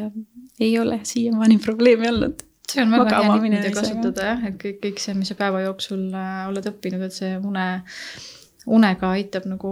[0.59, 4.81] ei ole siiamaani probleemi olnud see on väga hea nipp, mida kasutada jah, et kõik,
[4.83, 7.67] kõik see, mis sa päeva jooksul äh, oled õppinud, et see une,
[8.77, 9.71] unega aitab nagu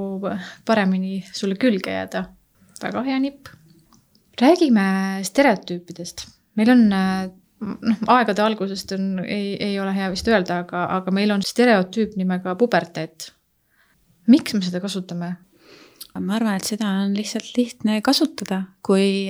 [0.68, 2.26] paremini sulle külge jääda.
[2.82, 3.52] väga hea nipp
[4.42, 4.86] räägime
[5.28, 6.26] stereotüüpidest,
[6.60, 11.34] meil on noh, aegade algusest on, ei, ei ole hea vist öelda, aga, aga meil
[11.36, 13.32] on stereotüüp nimega puberteet.
[14.28, 15.36] miks me seda kasutame?
[16.22, 19.28] Ma arvan, et seda on lihtsalt lihtne kasutada, kui,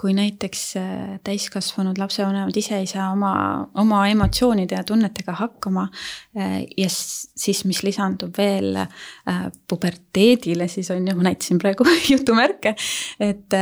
[0.00, 3.32] kui näiteks äh, täiskasvanud lapsevanemad ise ei saa oma,
[3.78, 5.86] oma emotsioonide ja tunnetega hakkama.
[6.36, 12.74] Äh, ja siis, mis lisandub veel äh, puberteedile, siis on ju, ma näitasin praegu jutumärke,
[13.22, 13.58] et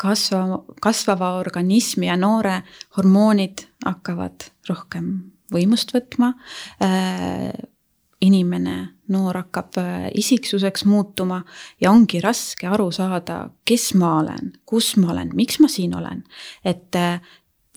[0.00, 2.60] kasvava, kasvava organismi ja noore
[2.98, 5.12] hormoonid hakkavad rohkem
[5.54, 6.34] võimust võtma
[8.20, 8.76] inimene,
[9.08, 11.42] noor hakkab äh, isiksuseks muutuma
[11.80, 16.24] ja ongi raske aru saada, kes ma olen, kus ma olen, miks ma siin olen.
[16.64, 17.20] et äh,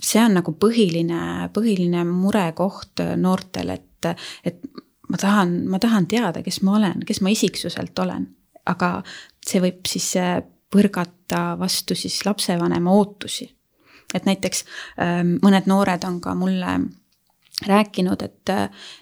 [0.01, 4.09] see on nagu põhiline, põhiline murekoht noortel, et,
[4.45, 4.63] et
[5.11, 8.27] ma tahan, ma tahan teada, kes ma olen, kes ma isiksuselt olen.
[8.65, 9.01] aga
[9.45, 10.13] see võib siis
[10.71, 13.49] põrgata vastu siis lapsevanema ootusi.
[14.13, 14.65] et näiteks
[14.99, 16.79] ähm, mõned noored on ka mulle
[17.67, 18.49] rääkinud, et,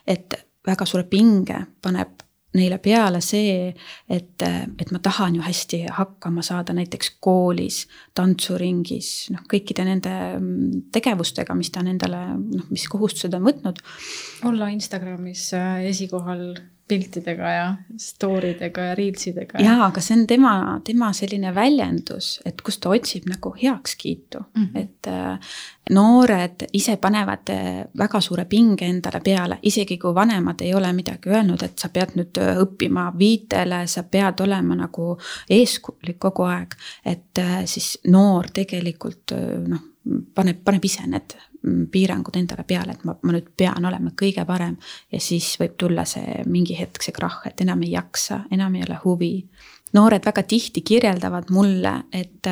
[0.08, 0.36] et
[0.69, 2.25] väga suure pinge paneb
[2.58, 3.67] neile peale see,
[4.10, 7.84] et, et ma tahan ju hästi hakkama saada näiteks koolis,
[8.17, 13.84] tantsuringis, noh, kõikide nende mm, tegevustega, mis ta on endale, noh, mis kohustused on võtnud.
[14.49, 16.47] olla Instagramis äh, esikohal
[16.89, 17.65] piltidega ja
[18.02, 19.62] story dega ja reels idega.
[19.63, 20.54] jaa, aga see on tema,
[20.86, 24.82] tema selline väljendus, et kus ta otsib nagu heakskiitu mm, -hmm.
[24.82, 25.54] et äh,
[25.89, 31.30] noored ise panevad äh, väga suure pinge endale peale, isegi kui vanemad ei ole midagi
[31.30, 35.12] öelnud, et sa pead nüüd äh, õppima viitele, sa pead olema nagu
[35.49, 36.75] eeskujulik kogu aeg.
[37.06, 39.34] et äh, siis noor tegelikult
[39.67, 39.86] noh,
[40.36, 41.38] paneb, paneb ise need
[41.91, 44.78] piirangud endale peale, et ma, ma nüüd pean olema kõige parem.
[45.12, 48.86] ja siis võib tulla see mingi hetk see krahh, et enam ei jaksa, enam ei
[48.88, 49.34] ole huvi.
[49.93, 52.48] noored väga tihti kirjeldavad mulle, et,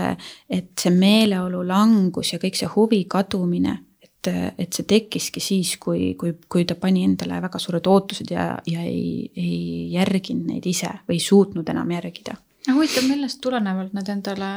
[0.49, 6.15] et see meeleolu langus ja kõik see huvi kadumine, et, et see tekkiski siis, kui,
[6.19, 10.91] kui, kui ta pani endale väga suured ootused ja, ja ei, ei järginud neid ise
[11.07, 12.35] või ei suutnud enam järgida
[12.73, 14.49] huvitav, millest tulenevalt nad endale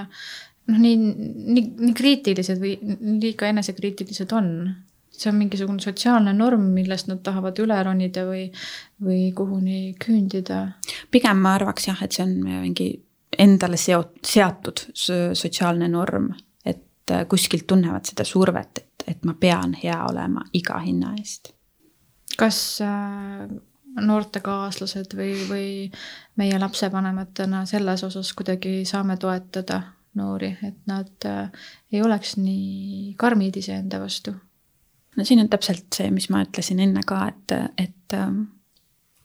[0.71, 2.77] noh, nii, nii, nii kriitilised või
[3.21, 4.55] liiga enesekriitilised on?
[5.21, 8.47] see on mingisugune sotsiaalne norm, millest nad tahavad üle ronida või,
[9.05, 10.61] või kuhuni küündida?
[11.13, 12.91] pigem ma arvaks jah, et see on mingi
[13.39, 16.31] endale seo-, seatud sotsiaalne norm,
[16.65, 21.53] et äh, kuskilt tunnevad seda survet, et, et ma pean hea olema iga hinna eest.
[22.41, 23.45] kas äh,
[24.01, 25.71] noortekaaslased või, või
[26.41, 29.83] meie lapsevanematena selles osas kuidagi saame toetada
[30.15, 31.51] noori, et nad äh,
[31.93, 34.35] ei oleks nii karmid iseenda vastu.
[35.17, 38.29] no siin on täpselt see, mis ma ütlesin enne ka, et, et äh,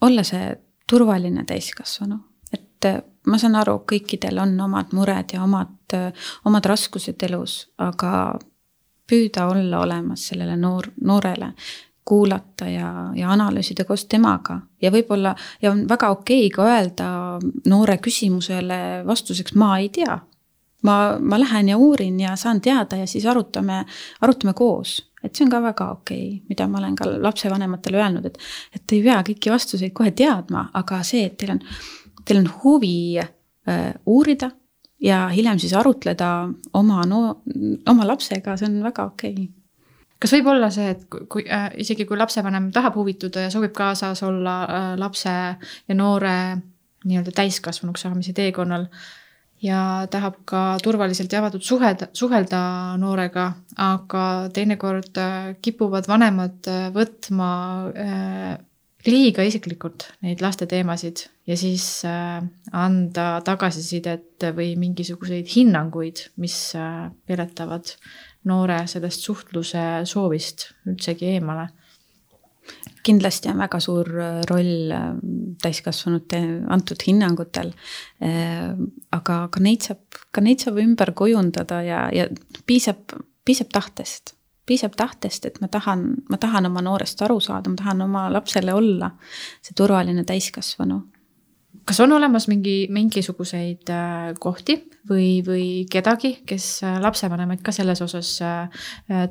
[0.01, 0.55] olla see
[0.89, 2.19] turvaline täiskasvanu,
[2.53, 5.97] et äh, ma saan aru, kõikidel on omad mured ja omad,
[6.45, 8.37] omad raskused elus, aga
[9.09, 11.51] püüda olla olemas sellele noor, noorele,
[12.05, 14.59] kuulata ja, ja analüüsida koos temaga.
[14.81, 17.07] Ja võib-olla ja on väga okei okay ka öelda
[17.65, 20.19] noore küsimusele vastuseks ma ei tea
[20.85, 23.83] ma, ma lähen ja uurin ja saan teada ja siis arutame,
[24.21, 25.01] arutame koos.
[25.23, 28.37] et see on ka väga okei okay,, mida ma olen ka lapsevanematele öelnud, et,
[28.77, 31.63] et ei pea kõiki vastuseid kohe teadma, aga see, et teil on,
[32.25, 34.51] teil on huvi äh, uurida
[35.01, 36.29] ja hiljem siis arutleda
[36.77, 37.21] oma no,
[37.89, 39.51] oma lapsega, see on väga okei okay
[40.21, 44.23] kas võib olla see, et kui äh, isegi kui lapsevanem tahab huvituda ja soovib kaasas
[44.23, 46.37] olla äh, lapse ja noore
[47.05, 49.24] nii-öelda täiskasvanuks saamise teekonnal äh,,
[49.65, 49.79] ja
[50.11, 52.61] tahab ka turvaliselt ja avatud suhelda, suhelda
[53.01, 53.49] noorega,
[53.81, 54.23] aga
[54.55, 57.49] teinekord äh, kipuvad vanemad äh, võtma
[57.91, 58.53] äh,
[59.05, 62.01] liiga isiklikult neid laste teemasid ja siis
[62.73, 66.55] anda tagasisidet või mingisuguseid hinnanguid, mis
[67.29, 67.91] peletavad
[68.49, 71.67] noore sellest suhtluse soovist üldsegi eemale
[73.05, 75.09] kindlasti on väga suur äh, roll äh,
[75.63, 76.41] täiskasvanute
[76.73, 77.73] antud hinnangutel.
[78.23, 78.71] Äh,
[79.15, 82.29] aga ka neid saab, ka neid saab ümber kujundada ja, ja
[82.67, 84.33] piisab, piisab tahtest
[84.65, 88.73] piisab tahtest, et ma tahan, ma tahan oma noorest aru saada, ma tahan oma lapsele
[88.73, 89.11] olla
[89.61, 91.03] see turvaline täiskasvanu.
[91.85, 93.91] kas on olemas mingi, mingisuguseid
[94.41, 98.39] kohti või, või kedagi, kes lapsevanemaid ka selles osas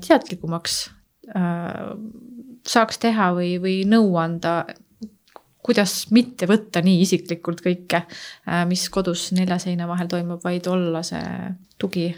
[0.06, 0.78] teadlikumaks
[2.66, 4.64] saaks teha või, või nõu anda,
[5.64, 11.04] kuidas mitte võtta nii isiklikult kõike, äh, mis kodus nelja seina vahel toimub, vaid olla
[11.06, 12.12] see tugi?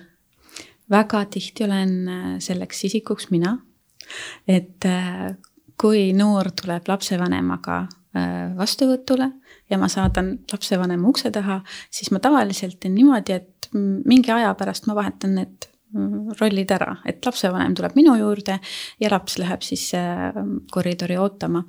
[0.91, 3.59] väga tihti olen äh, selleks isikuks mina.
[4.49, 5.35] et äh,
[5.79, 7.87] kui noor tuleb lapsevanemaga
[8.57, 9.27] vastuvõtule
[9.69, 11.59] ja ma saadan lapsevanema ukse taha,
[11.93, 15.67] siis ma tavaliselt teen niimoodi, et mingi aja pärast ma vahetan need
[16.41, 18.59] rollid ära, et lapsevanem tuleb minu juurde
[19.01, 20.35] ja laps läheb siis äh,
[20.73, 21.65] koridori ootama.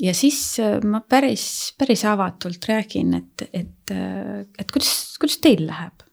[0.00, 5.66] ja siis äh, ma päris, päris avatult räägin, et, et, äh, et kuidas, kuidas teil
[5.66, 6.04] läheb?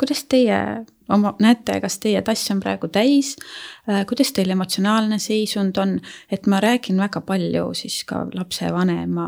[0.00, 0.58] kuidas teie
[1.12, 3.34] oma, näete, kas teie tass on praegu täis,
[4.08, 5.98] kuidas teil emotsionaalne seisund on,
[6.32, 9.26] et ma räägin väga palju siis ka lapsevanema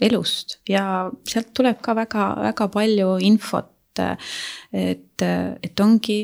[0.00, 6.20] elust ja sealt tuleb ka väga, väga palju infot et, et ongi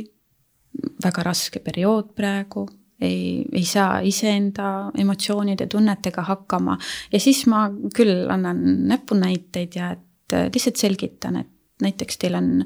[1.02, 2.66] väga raske periood praegu,
[3.00, 6.78] ei, ei saa iseenda emotsioonide, tunnetega hakkama.
[7.12, 12.64] ja siis ma küll annan näpunäiteid ja et lihtsalt selgitan, et näiteks teil on,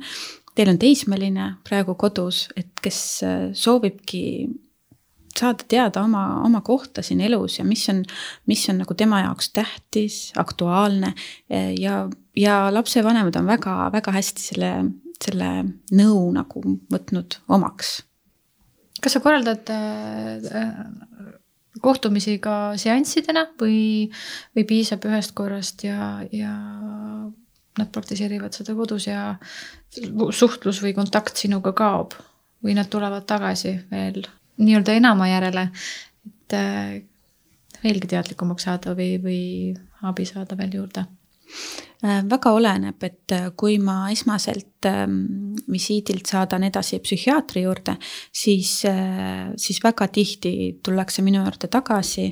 [0.55, 3.01] teil on teismeline praegu kodus, et kes
[3.53, 4.23] soovibki
[5.39, 8.03] saada teada oma, oma kohta siin elus ja mis on,
[8.51, 11.15] mis on nagu tema jaoks tähtis, aktuaalne.
[11.79, 12.03] Ja,
[12.37, 14.73] ja lapsevanemad on väga-väga hästi selle,
[15.25, 15.51] selle
[15.97, 18.01] nõu nagu võtnud omaks.
[19.01, 20.65] Kas sa korraldad äh,
[21.81, 24.11] kohtumisi ka seanssidena või,
[24.57, 26.53] või piisab ühest korrast ja, ja
[27.79, 29.37] nad praktiseerivad seda kodus ja
[30.37, 32.19] suhtlus või kontakt sinuga kaob
[32.65, 34.27] või nad tulevad tagasi veel
[34.61, 35.69] nii-öelda enama järele,
[36.29, 37.01] et äh,
[37.85, 39.41] veelgi teadlikumaks saada või, või
[40.07, 41.07] abi saada veel juurde
[42.01, 45.19] Äh, väga oleneb, et äh, kui ma esmaselt ähm,
[45.69, 47.99] visiidilt saadan edasi psühhiaatri juurde,
[48.33, 48.71] siis,
[49.61, 50.53] siis väga tihti
[50.85, 52.31] tullakse minu juurde tagasi.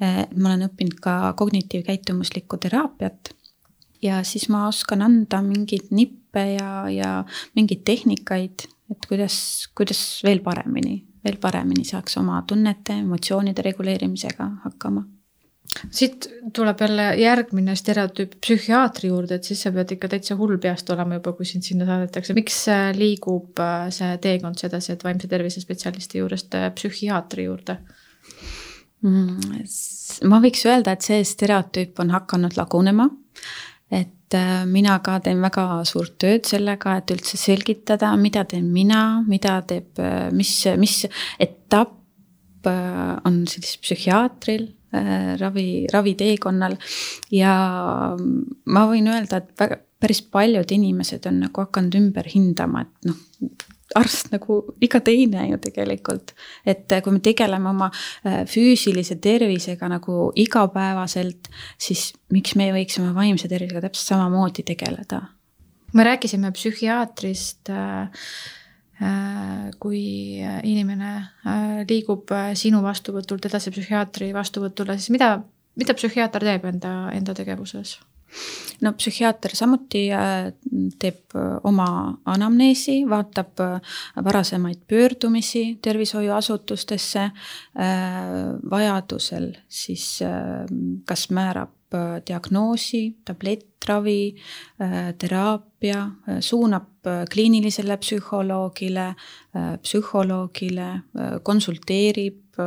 [0.00, 3.34] ma olen õppinud ka kognitiivkäitumuslikku teraapiat
[4.02, 7.10] ja siis ma oskan anda mingeid nippe ja, ja
[7.58, 9.36] mingeid tehnikaid, et kuidas,
[9.76, 15.06] kuidas veel paremini, veel paremini saaks oma tunnete, emotsioonide reguleerimisega hakkama
[15.90, 20.90] siit tuleb jälle järgmine stereotüüp psühhiaatri juurde, et siis sa pead ikka täitsa hull peast
[20.90, 22.34] olema juba, kui sind sinna saadetakse.
[22.34, 22.58] miks
[22.96, 27.78] liigub äh, see teekond sedasi, et vaimse tervise spetsialisti juurest äh, psühhiaatri juurde
[29.06, 29.62] mm,?
[30.30, 33.08] ma võiks öelda, et see stereotüüp on hakanud lagunema.
[34.30, 39.24] Et äh, mina ka teen väga suurt tööd sellega, et üldse selgitada, mida teen mina,
[39.26, 39.98] mida teeb,
[40.32, 41.02] mis, mis
[41.38, 41.96] etapp
[42.64, 46.74] on siis psühhiaatril Äh, ravi, raviteekonnal.
[47.30, 47.52] ja
[48.74, 53.18] ma võin öelda, et väga, päris paljud inimesed on nagu hakanud ümber hindama, et noh,
[53.98, 56.34] arst nagu iga teine ju tegelikult.
[56.66, 63.00] et kui me tegeleme oma äh, füüsilise tervisega nagu igapäevaselt, siis miks me ei võiks
[63.02, 65.22] oma vaimse tervisega täpselt samamoodi tegeleda?
[65.92, 68.24] me rääkisime psühhiaatrist äh,
[69.80, 70.02] kui
[70.68, 71.12] inimene
[71.88, 75.38] liigub sinu vastuvõtult edasi psühhiaatri vastuvõtule, siis mida,
[75.80, 77.96] mida psühhiaater teeb enda, enda tegevuses?
[78.80, 80.06] No psühhiaater samuti
[80.98, 81.88] teeb oma
[82.24, 83.60] anamneesi, vaatab
[84.24, 87.30] varasemaid pöördumisi tervishoiuasutustesse.
[88.70, 90.22] vajadusel siis
[91.06, 94.36] kas määrab Äh, diagnoosi, tablettravi,
[94.78, 96.86] äh, teraapia, äh, suunab
[97.30, 99.14] kliinilisele psühholoogile,
[99.82, 100.88] psühholoogile,
[101.42, 102.60] konsulteerib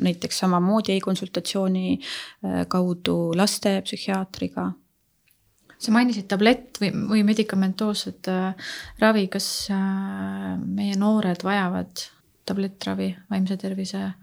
[0.00, 1.98] näiteks samamoodi e-konsultatsiooni
[2.72, 4.70] kaudu lastepsühhiaatriga
[5.78, 8.30] sa mainisid tablett või, või medikamentoosset
[9.02, 12.04] ravi, kas meie noored vajavad
[12.46, 14.14] tablettravi vaimse tervise äh,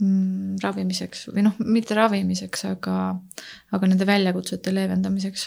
[0.00, 2.96] mm, ravimiseks või noh, mitte ravimiseks, aga,
[3.74, 5.46] aga nende väljakutsete leevendamiseks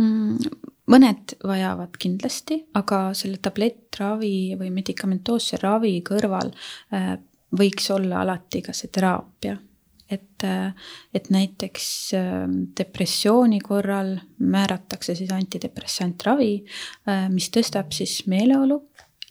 [0.00, 0.50] mm,?
[0.92, 6.52] mõned vajavad kindlasti, aga selle tablettravi või medikamentoosse ravi kõrval
[6.94, 7.16] äh,
[7.56, 9.56] võiks olla alati ka see teraapia
[10.10, 10.44] et,
[11.14, 12.42] et näiteks äh,
[12.78, 16.52] depressiooni korral määratakse siis antidepressantravi,
[17.10, 18.80] äh, mis tõstab siis meeleolu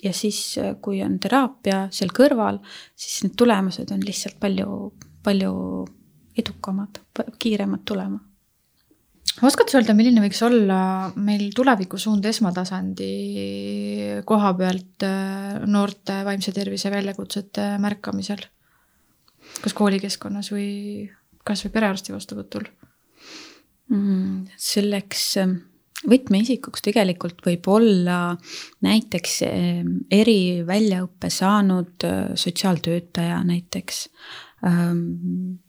[0.04, 2.60] ja siis, äh, kui on teraapia seal kõrval,
[2.96, 4.94] siis need tulemused on lihtsalt palju,
[5.26, 5.54] palju
[6.38, 7.00] edukamad,
[7.40, 8.20] kiiremad tulema.
[9.44, 13.12] oskad sa öelda, milline võiks olla meil tulevikusuund esmatasandi
[14.26, 18.44] koha pealt äh, noorte vaimse tervise väljakutsete märkamisel?
[19.62, 20.70] Kas koolikeskkonnas või
[21.46, 22.68] kasvõi perearsti vastuvõtul
[23.92, 24.46] mm,?
[24.58, 25.58] selleks ähm,
[26.10, 28.20] võtmeisikuks tegelikult võib olla
[28.86, 34.02] näiteks ehm, eriväljaõppe saanud äh, sotsiaaltöötaja näiteks.
[34.68, 35.60] Ähm,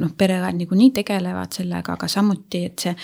[0.00, 2.94] noh, pereõed niikuinii tegelevad sellega, aga samuti, et see,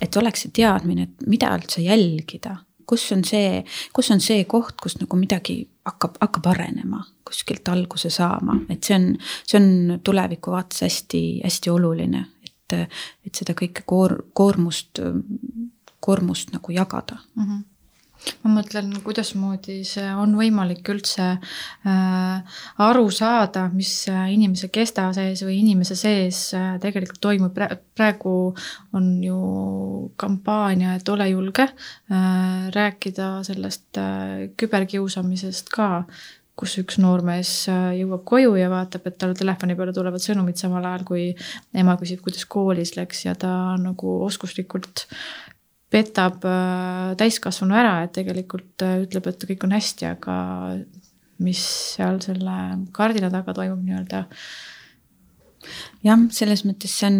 [0.00, 2.56] et oleks see teadmine, et mida üldse jälgida,
[2.90, 3.62] kus on see,
[3.96, 8.98] kus on see koht, kus nagu midagi hakkab, hakkab arenema, kuskilt alguse saama, et see
[8.98, 9.10] on,
[9.46, 12.78] see on tuleviku vaates hästi-hästi oluline, et,
[13.26, 15.02] et seda kõike koor-, koormust
[16.00, 17.44] koormust nagu jagada mm.
[17.44, 17.69] -hmm
[18.42, 25.44] ma mõtlen, kuidasmoodi see on võimalik üldse äh, aru saada, mis äh, inimese kesta sees
[25.46, 27.56] või inimese sees äh, tegelikult toimub.
[27.96, 28.34] praegu
[28.96, 29.38] on ju
[30.20, 35.90] kampaania, et ole julge äh, rääkida sellest äh, küberkiusamisest ka
[36.60, 40.84] kus üks noormees äh, jõuab koju ja vaatab, et talle telefoni peale tulevad sõnumid samal
[40.84, 41.24] ajal, kui
[41.82, 45.06] ema küsib, kuidas koolis läks ja ta nagu oskuslikult
[45.90, 50.36] petab äh, täiskasvanu ära, et tegelikult äh, ütleb, et kõik on hästi, aga
[51.40, 51.62] mis
[51.96, 52.58] seal selle
[52.96, 54.26] kardina taga toimub nii-öelda?
[56.04, 57.18] jah, selles mõttes see on,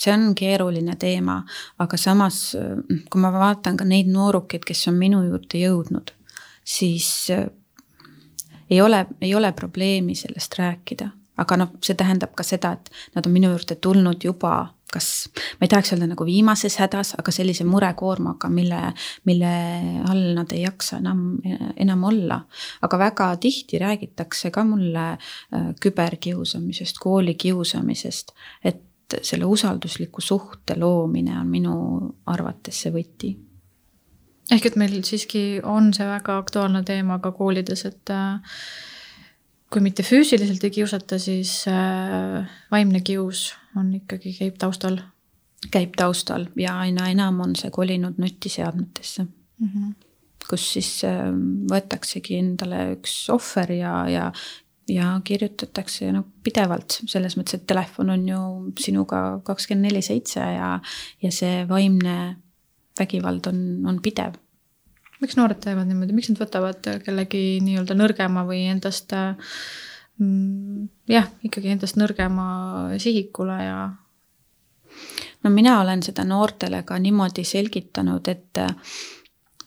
[0.00, 1.40] see on keeruline teema,
[1.78, 2.40] aga samas,
[3.10, 6.10] kui ma vaatan ka neid noorukeid, kes on minu juurde jõudnud,
[6.66, 7.46] siis äh,
[8.70, 13.26] ei ole, ei ole probleemi sellest rääkida, aga noh, see tähendab ka seda, et nad
[13.26, 14.56] on minu juurde tulnud juba
[14.92, 15.28] kas,
[15.58, 18.80] ma ei tahaks öelda nagu viimases hädas, aga sellise murekoormaga, mille,
[19.28, 19.52] mille
[20.08, 21.24] all nad ei jaksa enam,
[21.76, 22.40] enam olla.
[22.82, 28.32] aga väga tihti räägitakse ka mulle äh, küberkiusamisest, koolikiusamisest,
[28.64, 28.84] et
[29.22, 31.76] selle usaldusliku suhte loomine on minu
[32.26, 33.30] arvates see võti
[34.52, 38.60] ehk et meil siiski on see väga aktuaalne teema ka koolides, et äh,
[39.72, 45.00] kui mitte füüsiliselt ei kiusata, siis äh, vaimne kius on ikkagi, käib taustal.
[45.74, 49.68] käib taustal ja aina enam on see kolinud nutiseadmetesse mm.
[49.68, 49.94] -hmm.
[50.48, 51.32] kus siis äh,
[51.72, 54.32] võetaksegi endale üks ohver ja, ja
[54.88, 58.40] ja kirjutatakse no pidevalt, selles mõttes, et telefon on ju
[58.80, 60.80] sinuga kakskümmend neli seitse ja,
[61.22, 62.36] ja see vaimne
[62.98, 64.38] vägivald on, on pidev
[65.22, 71.72] miks noored teevad niimoodi, miks nad võtavad kellegi nii-öelda nõrgema või endast mm, jah, ikkagi
[71.74, 72.48] endast nõrgema
[73.02, 73.80] sihikule ja?
[75.42, 78.62] no mina olen seda noortele ka niimoodi selgitanud, et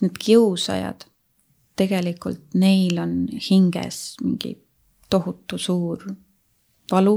[0.01, 1.05] need kiusajad,
[1.79, 3.15] tegelikult neil on
[3.49, 4.55] hinges mingi
[5.11, 6.05] tohutu suur
[6.91, 7.15] valu,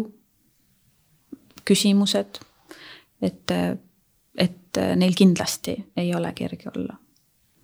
[1.65, 2.39] küsimused,
[3.23, 3.55] et,
[4.37, 6.99] et neil kindlasti ei ole kerge olla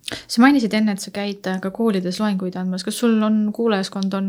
[0.09, 4.27] sa mainisid enne, et sa käid ka koolides loenguid andmas, kas sul on kuulajaskond on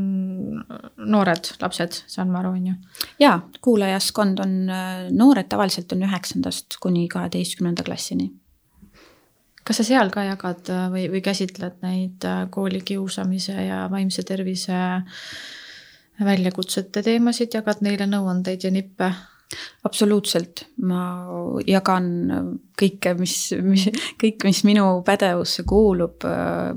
[1.13, 2.77] noored lapsed, saan ma aru, on ju?
[3.23, 8.31] jaa, kuulajaskond on äh, noored, tavaliselt on üheksandast kuni kaheteistkümnenda klassini.
[9.63, 14.79] kas sa seal ka jagad äh, või, või käsitled neid äh, koolikiusamise ja vaimse tervise
[16.23, 19.13] väljakutsete teemasid, jagad neile nõuandeid ja nippe?
[19.85, 21.03] Absoluutselt, ma
[21.67, 22.09] jagan
[22.79, 23.87] kõike, mis, mis,
[24.21, 26.27] kõik, mis minu pädevusse kuulub.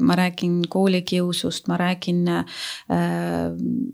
[0.01, 2.45] ma räägin koolikiusust, ma räägin äh,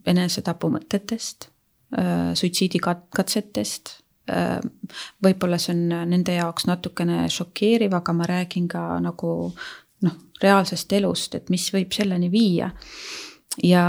[0.06, 1.50] enesetapumõtetest
[1.98, 3.96] äh,, suitsiidikatsetest
[4.32, 4.60] äh,.
[5.24, 9.32] võib-olla see on nende jaoks natukene šokeeriv, aga ma räägin ka nagu
[10.02, 12.72] noh, reaalsest elust, et mis võib selleni viia.
[13.64, 13.86] ja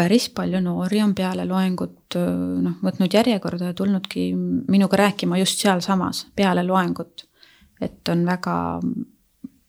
[0.00, 4.30] päris palju noori on peale loengut noh, võtnud järjekorda ja tulnudki
[4.72, 7.26] minuga rääkima just sealsamas, peale loengut.
[7.80, 8.54] et on väga,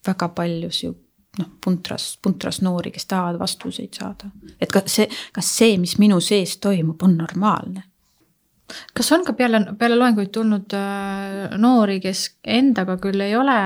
[0.08, 0.98] väga palju sihu-,
[1.40, 4.32] noh, puntras, puntras noori, kes tahavad vastuseid saada.
[4.60, 7.84] et kas see, kas see, mis minu sees toimub, on normaalne?
[8.96, 13.58] kas on ka peale, peale loenguid tulnud äh, noori, kes endaga küll ei ole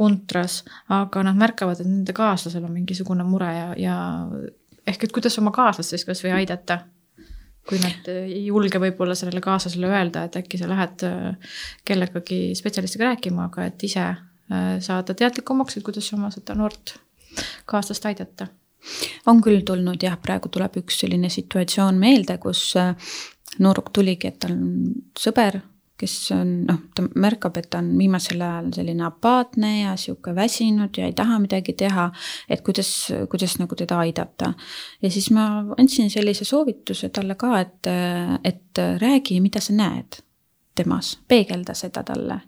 [0.00, 3.98] puntras, aga nad märkavad, et nende kaaslasel on mingisugune mure ja, ja
[4.90, 6.80] ehk et kuidas oma kaaslast siis kasvõi aidata,
[7.68, 13.12] kui nad ei julge võib-olla sellele kaaslasele öelda, et äkki sa lähed äh, kellegagi spetsialistiga
[13.12, 16.96] rääkima, aga et ise äh, saada teadlikumaks, et kuidas oma seda noort
[17.70, 18.48] kaaslast aidata.
[19.28, 22.94] On küll tulnud jah, praegu tuleb üks selline situatsioon meelde, kus äh,
[23.60, 25.60] nooruk tuligi, et tal on sõber,
[26.00, 30.96] kes on noh, ta märkab, et ta on viimasel ajal selline apaatne ja sihuke väsinud
[30.98, 32.10] ja ei taha midagi teha.
[32.48, 32.90] et kuidas,
[33.30, 34.52] kuidas nagu teda aidata.
[35.02, 35.46] ja siis ma
[35.78, 37.90] andsin sellise soovituse talle ka, et,
[38.44, 40.22] et räägi, mida sa näed
[40.74, 42.40] temas, peegelda seda talle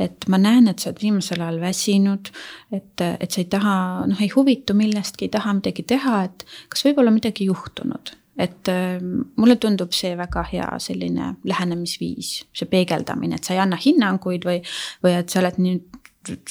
[0.00, 2.30] et ma näen, et sa oled viimasel ajal väsinud,
[2.72, 3.74] et, et sa ei taha,
[4.08, 8.68] noh, ei huvitu millestki, ei taha midagi teha, et kas võib olla midagi juhtunud et
[8.72, 14.46] ähm, mulle tundub see väga hea selline lähenemisviis, see peegeldamine, et sa ei anna hinnanguid
[14.48, 14.60] või,
[15.04, 15.80] või et sa oled nii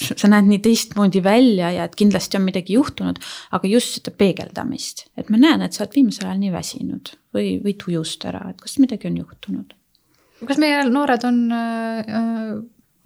[0.02, 3.20] sa näed nii teistmoodi välja ja et kindlasti on midagi juhtunud,
[3.54, 7.52] aga just seda peegeldamist, et ma näen, et sa oled viimasel ajal nii väsinud või,
[7.62, 9.76] või tujust ära, et kas midagi on juhtunud.
[10.48, 12.10] kas meie noored on äh,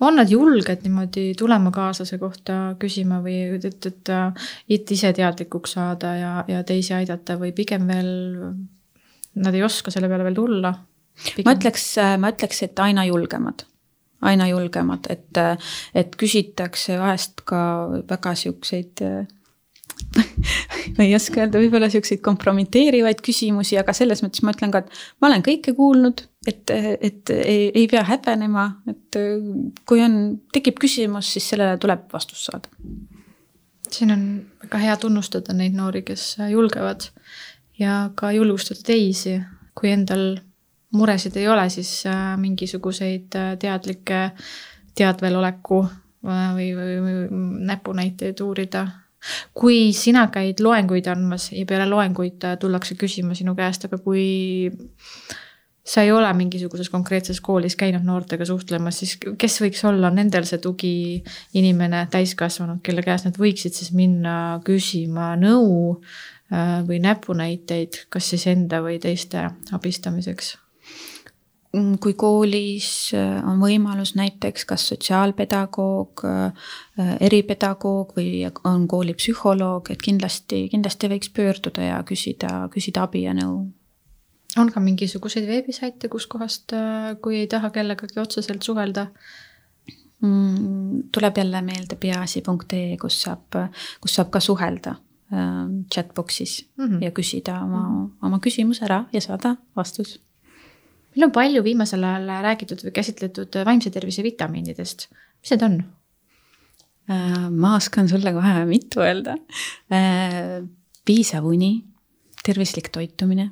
[0.01, 4.15] on nad julged niimoodi tulema kaaslase kohta küsima või et, et,
[4.77, 8.11] et ise teadlikuks saada ja, ja teisi aidata või pigem veel
[9.35, 10.75] nad ei oska selle peale veel tulla?
[11.47, 11.87] ma ütleks,
[12.19, 13.63] ma ütleks, et aina julgemad,
[14.27, 15.39] aina julgemad, et,
[15.95, 17.61] et küsitakse vahest ka
[18.11, 19.03] väga siukseid
[20.97, 25.05] ma ei oska öelda, võib-olla siukseid kompromiteerivaid küsimusi, aga selles mõttes ma ütlen ka, et
[25.23, 26.71] ma olen kõike kuulnud, et,
[27.01, 29.19] et ei, ei pea häbenema, et
[29.89, 30.17] kui on,
[30.53, 32.69] tekib küsimus, siis sellele tuleb vastus saada.
[33.95, 34.25] siin on
[34.65, 37.07] väga hea tunnustada neid noori, kes julgevad
[37.79, 39.39] ja ka julgustada teisi,
[39.75, 40.37] kui endal
[40.95, 44.31] muresid ei ole, siis äh, mingisuguseid äh, teadlikke
[44.95, 47.41] teadveloleku äh, või, või, või
[47.71, 48.87] näpunäiteid uurida
[49.57, 54.71] kui sina käid loenguid andmas ja peale loenguid äh, tullakse küsima sinu käest, aga kui
[55.85, 60.63] sa ei ole mingisuguses konkreetses koolis käinud noortega suhtlemas, siis kes võiks olla nendel see
[60.65, 68.49] tugiinimene, täiskasvanud, kelle käest nad võiksid siis minna küsima nõu äh, või näpunäiteid, kas siis
[68.51, 70.55] enda või teiste abistamiseks?
[71.75, 76.75] Mm, kui koolis äh, on võimalus näiteks kas sotsiaalpedagoog, äh,
[77.29, 83.67] eripedagoog või on koolipsühholoog, et kindlasti, kindlasti võiks pöörduda ja küsida, küsida abi ja nõu.
[84.61, 89.07] On ka mingisuguseid veebisaite, kuskohast, äh, kui ei taha kellegagi otseselt suhelda?
[90.25, 93.59] Mm, tuleb jälle meelde peaasi.ee, kus saab,
[94.01, 94.95] kus saab ka suhelda
[95.91, 97.03] chatbox'is mm -hmm.
[97.05, 98.27] ja küsida oma mm, -hmm.
[98.27, 100.21] oma küsimus ära ja saada vastus
[101.15, 105.07] meil on palju viimasel ajal räägitud või käsitletud vaimse tervise vitamiinidest,
[105.43, 105.77] mis need on?
[107.11, 109.37] Äh, ma oskan sulle kohe mitu öelda.
[109.93, 110.65] Äh,
[111.07, 111.85] piisav uni,
[112.45, 113.51] tervislik toitumine,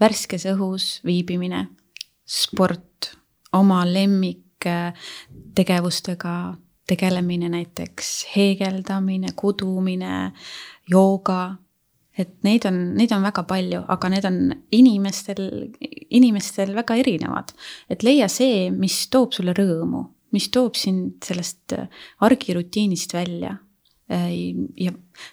[0.00, 1.66] värskes õhus viibimine,
[2.26, 3.16] sport,
[3.56, 10.32] oma lemmiktegevustega tegelemine, näiteks heegeldamine, kudumine,
[10.90, 11.56] jooga
[12.16, 14.38] et neid on, neid on väga palju, aga need on
[14.74, 15.42] inimestel,
[16.16, 17.52] inimestel väga erinevad.
[17.92, 21.76] et leia see, mis toob sulle rõõmu, mis toob sind sellest
[22.24, 23.56] argirutiinist välja.
[24.10, 24.30] Äh,
[24.76, 24.92] ja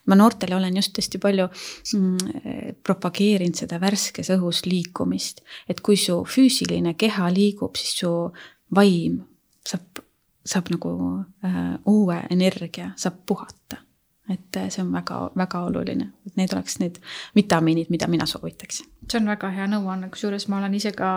[0.09, 1.45] ma noortele olen just hästi palju
[1.93, 8.09] mm, propageerinud seda värskes õhus liikumist, et kui su füüsiline keha liigub, siis su
[8.73, 9.21] vaim
[9.67, 10.01] saab,
[10.45, 10.93] saab nagu
[11.45, 13.83] äh, uue energia, saab puhata.
[14.31, 16.97] Et äh, see on väga-väga oluline, et need oleks need
[17.35, 18.81] vitamiinid, mida mina soovitaks.
[19.11, 21.09] see on väga hea nõuanne, kusjuures ma olen ise ka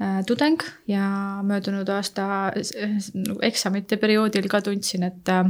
[0.00, 1.04] äh, tudeng ja
[1.44, 3.10] möödunud aasta äh,
[3.44, 5.44] eksamite perioodil ka tundsin, et äh,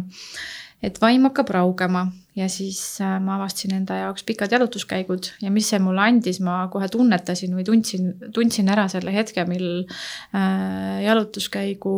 [0.85, 2.07] et vaim hakkab raugema.
[2.39, 5.33] Ja siis äh, ma avastasin enda jaoks pikad jalutuskäigud.
[5.43, 9.67] Ja mis see mulle andis, ma kohe tunnetasin või tundsin, tundsin ära selle hetke, mil
[9.83, 11.97] äh, jalutuskäigu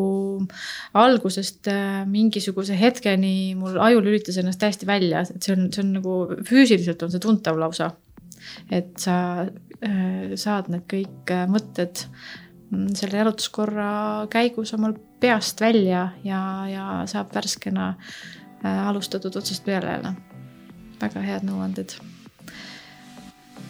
[0.96, 5.92] algusest äh, mingisuguse hetkeni mul aju lülitas ennast täiesti välja, et see on, see on
[5.98, 6.16] nagu
[6.48, 7.92] füüsiliselt on see tuntav lausa.
[8.72, 9.44] et sa
[10.40, 12.00] saad need kõik mõtted
[12.72, 13.90] mm, selle jalutuskorra
[14.32, 17.94] käigus omal peast välja ja, ja saab värskena
[18.62, 20.14] alustatud otsast peale jälle
[21.00, 21.96] väga head nõuanded.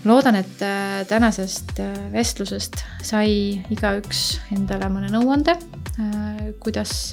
[0.04, 5.52] loodan, et äh, tänasest äh, vestlusest sai igaüks endale mõne nõuande,
[6.00, 7.12] äh, kuidas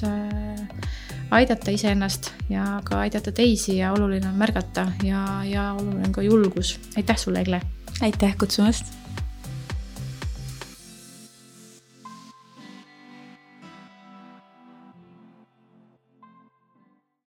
[1.30, 6.24] aidata iseennast ja ka aidata teisi ja oluline on märgata ja, ja oluline on ka
[6.24, 6.78] julgus.
[6.96, 7.60] aitäh sulle, Egle!
[8.00, 8.97] aitäh kutsumast!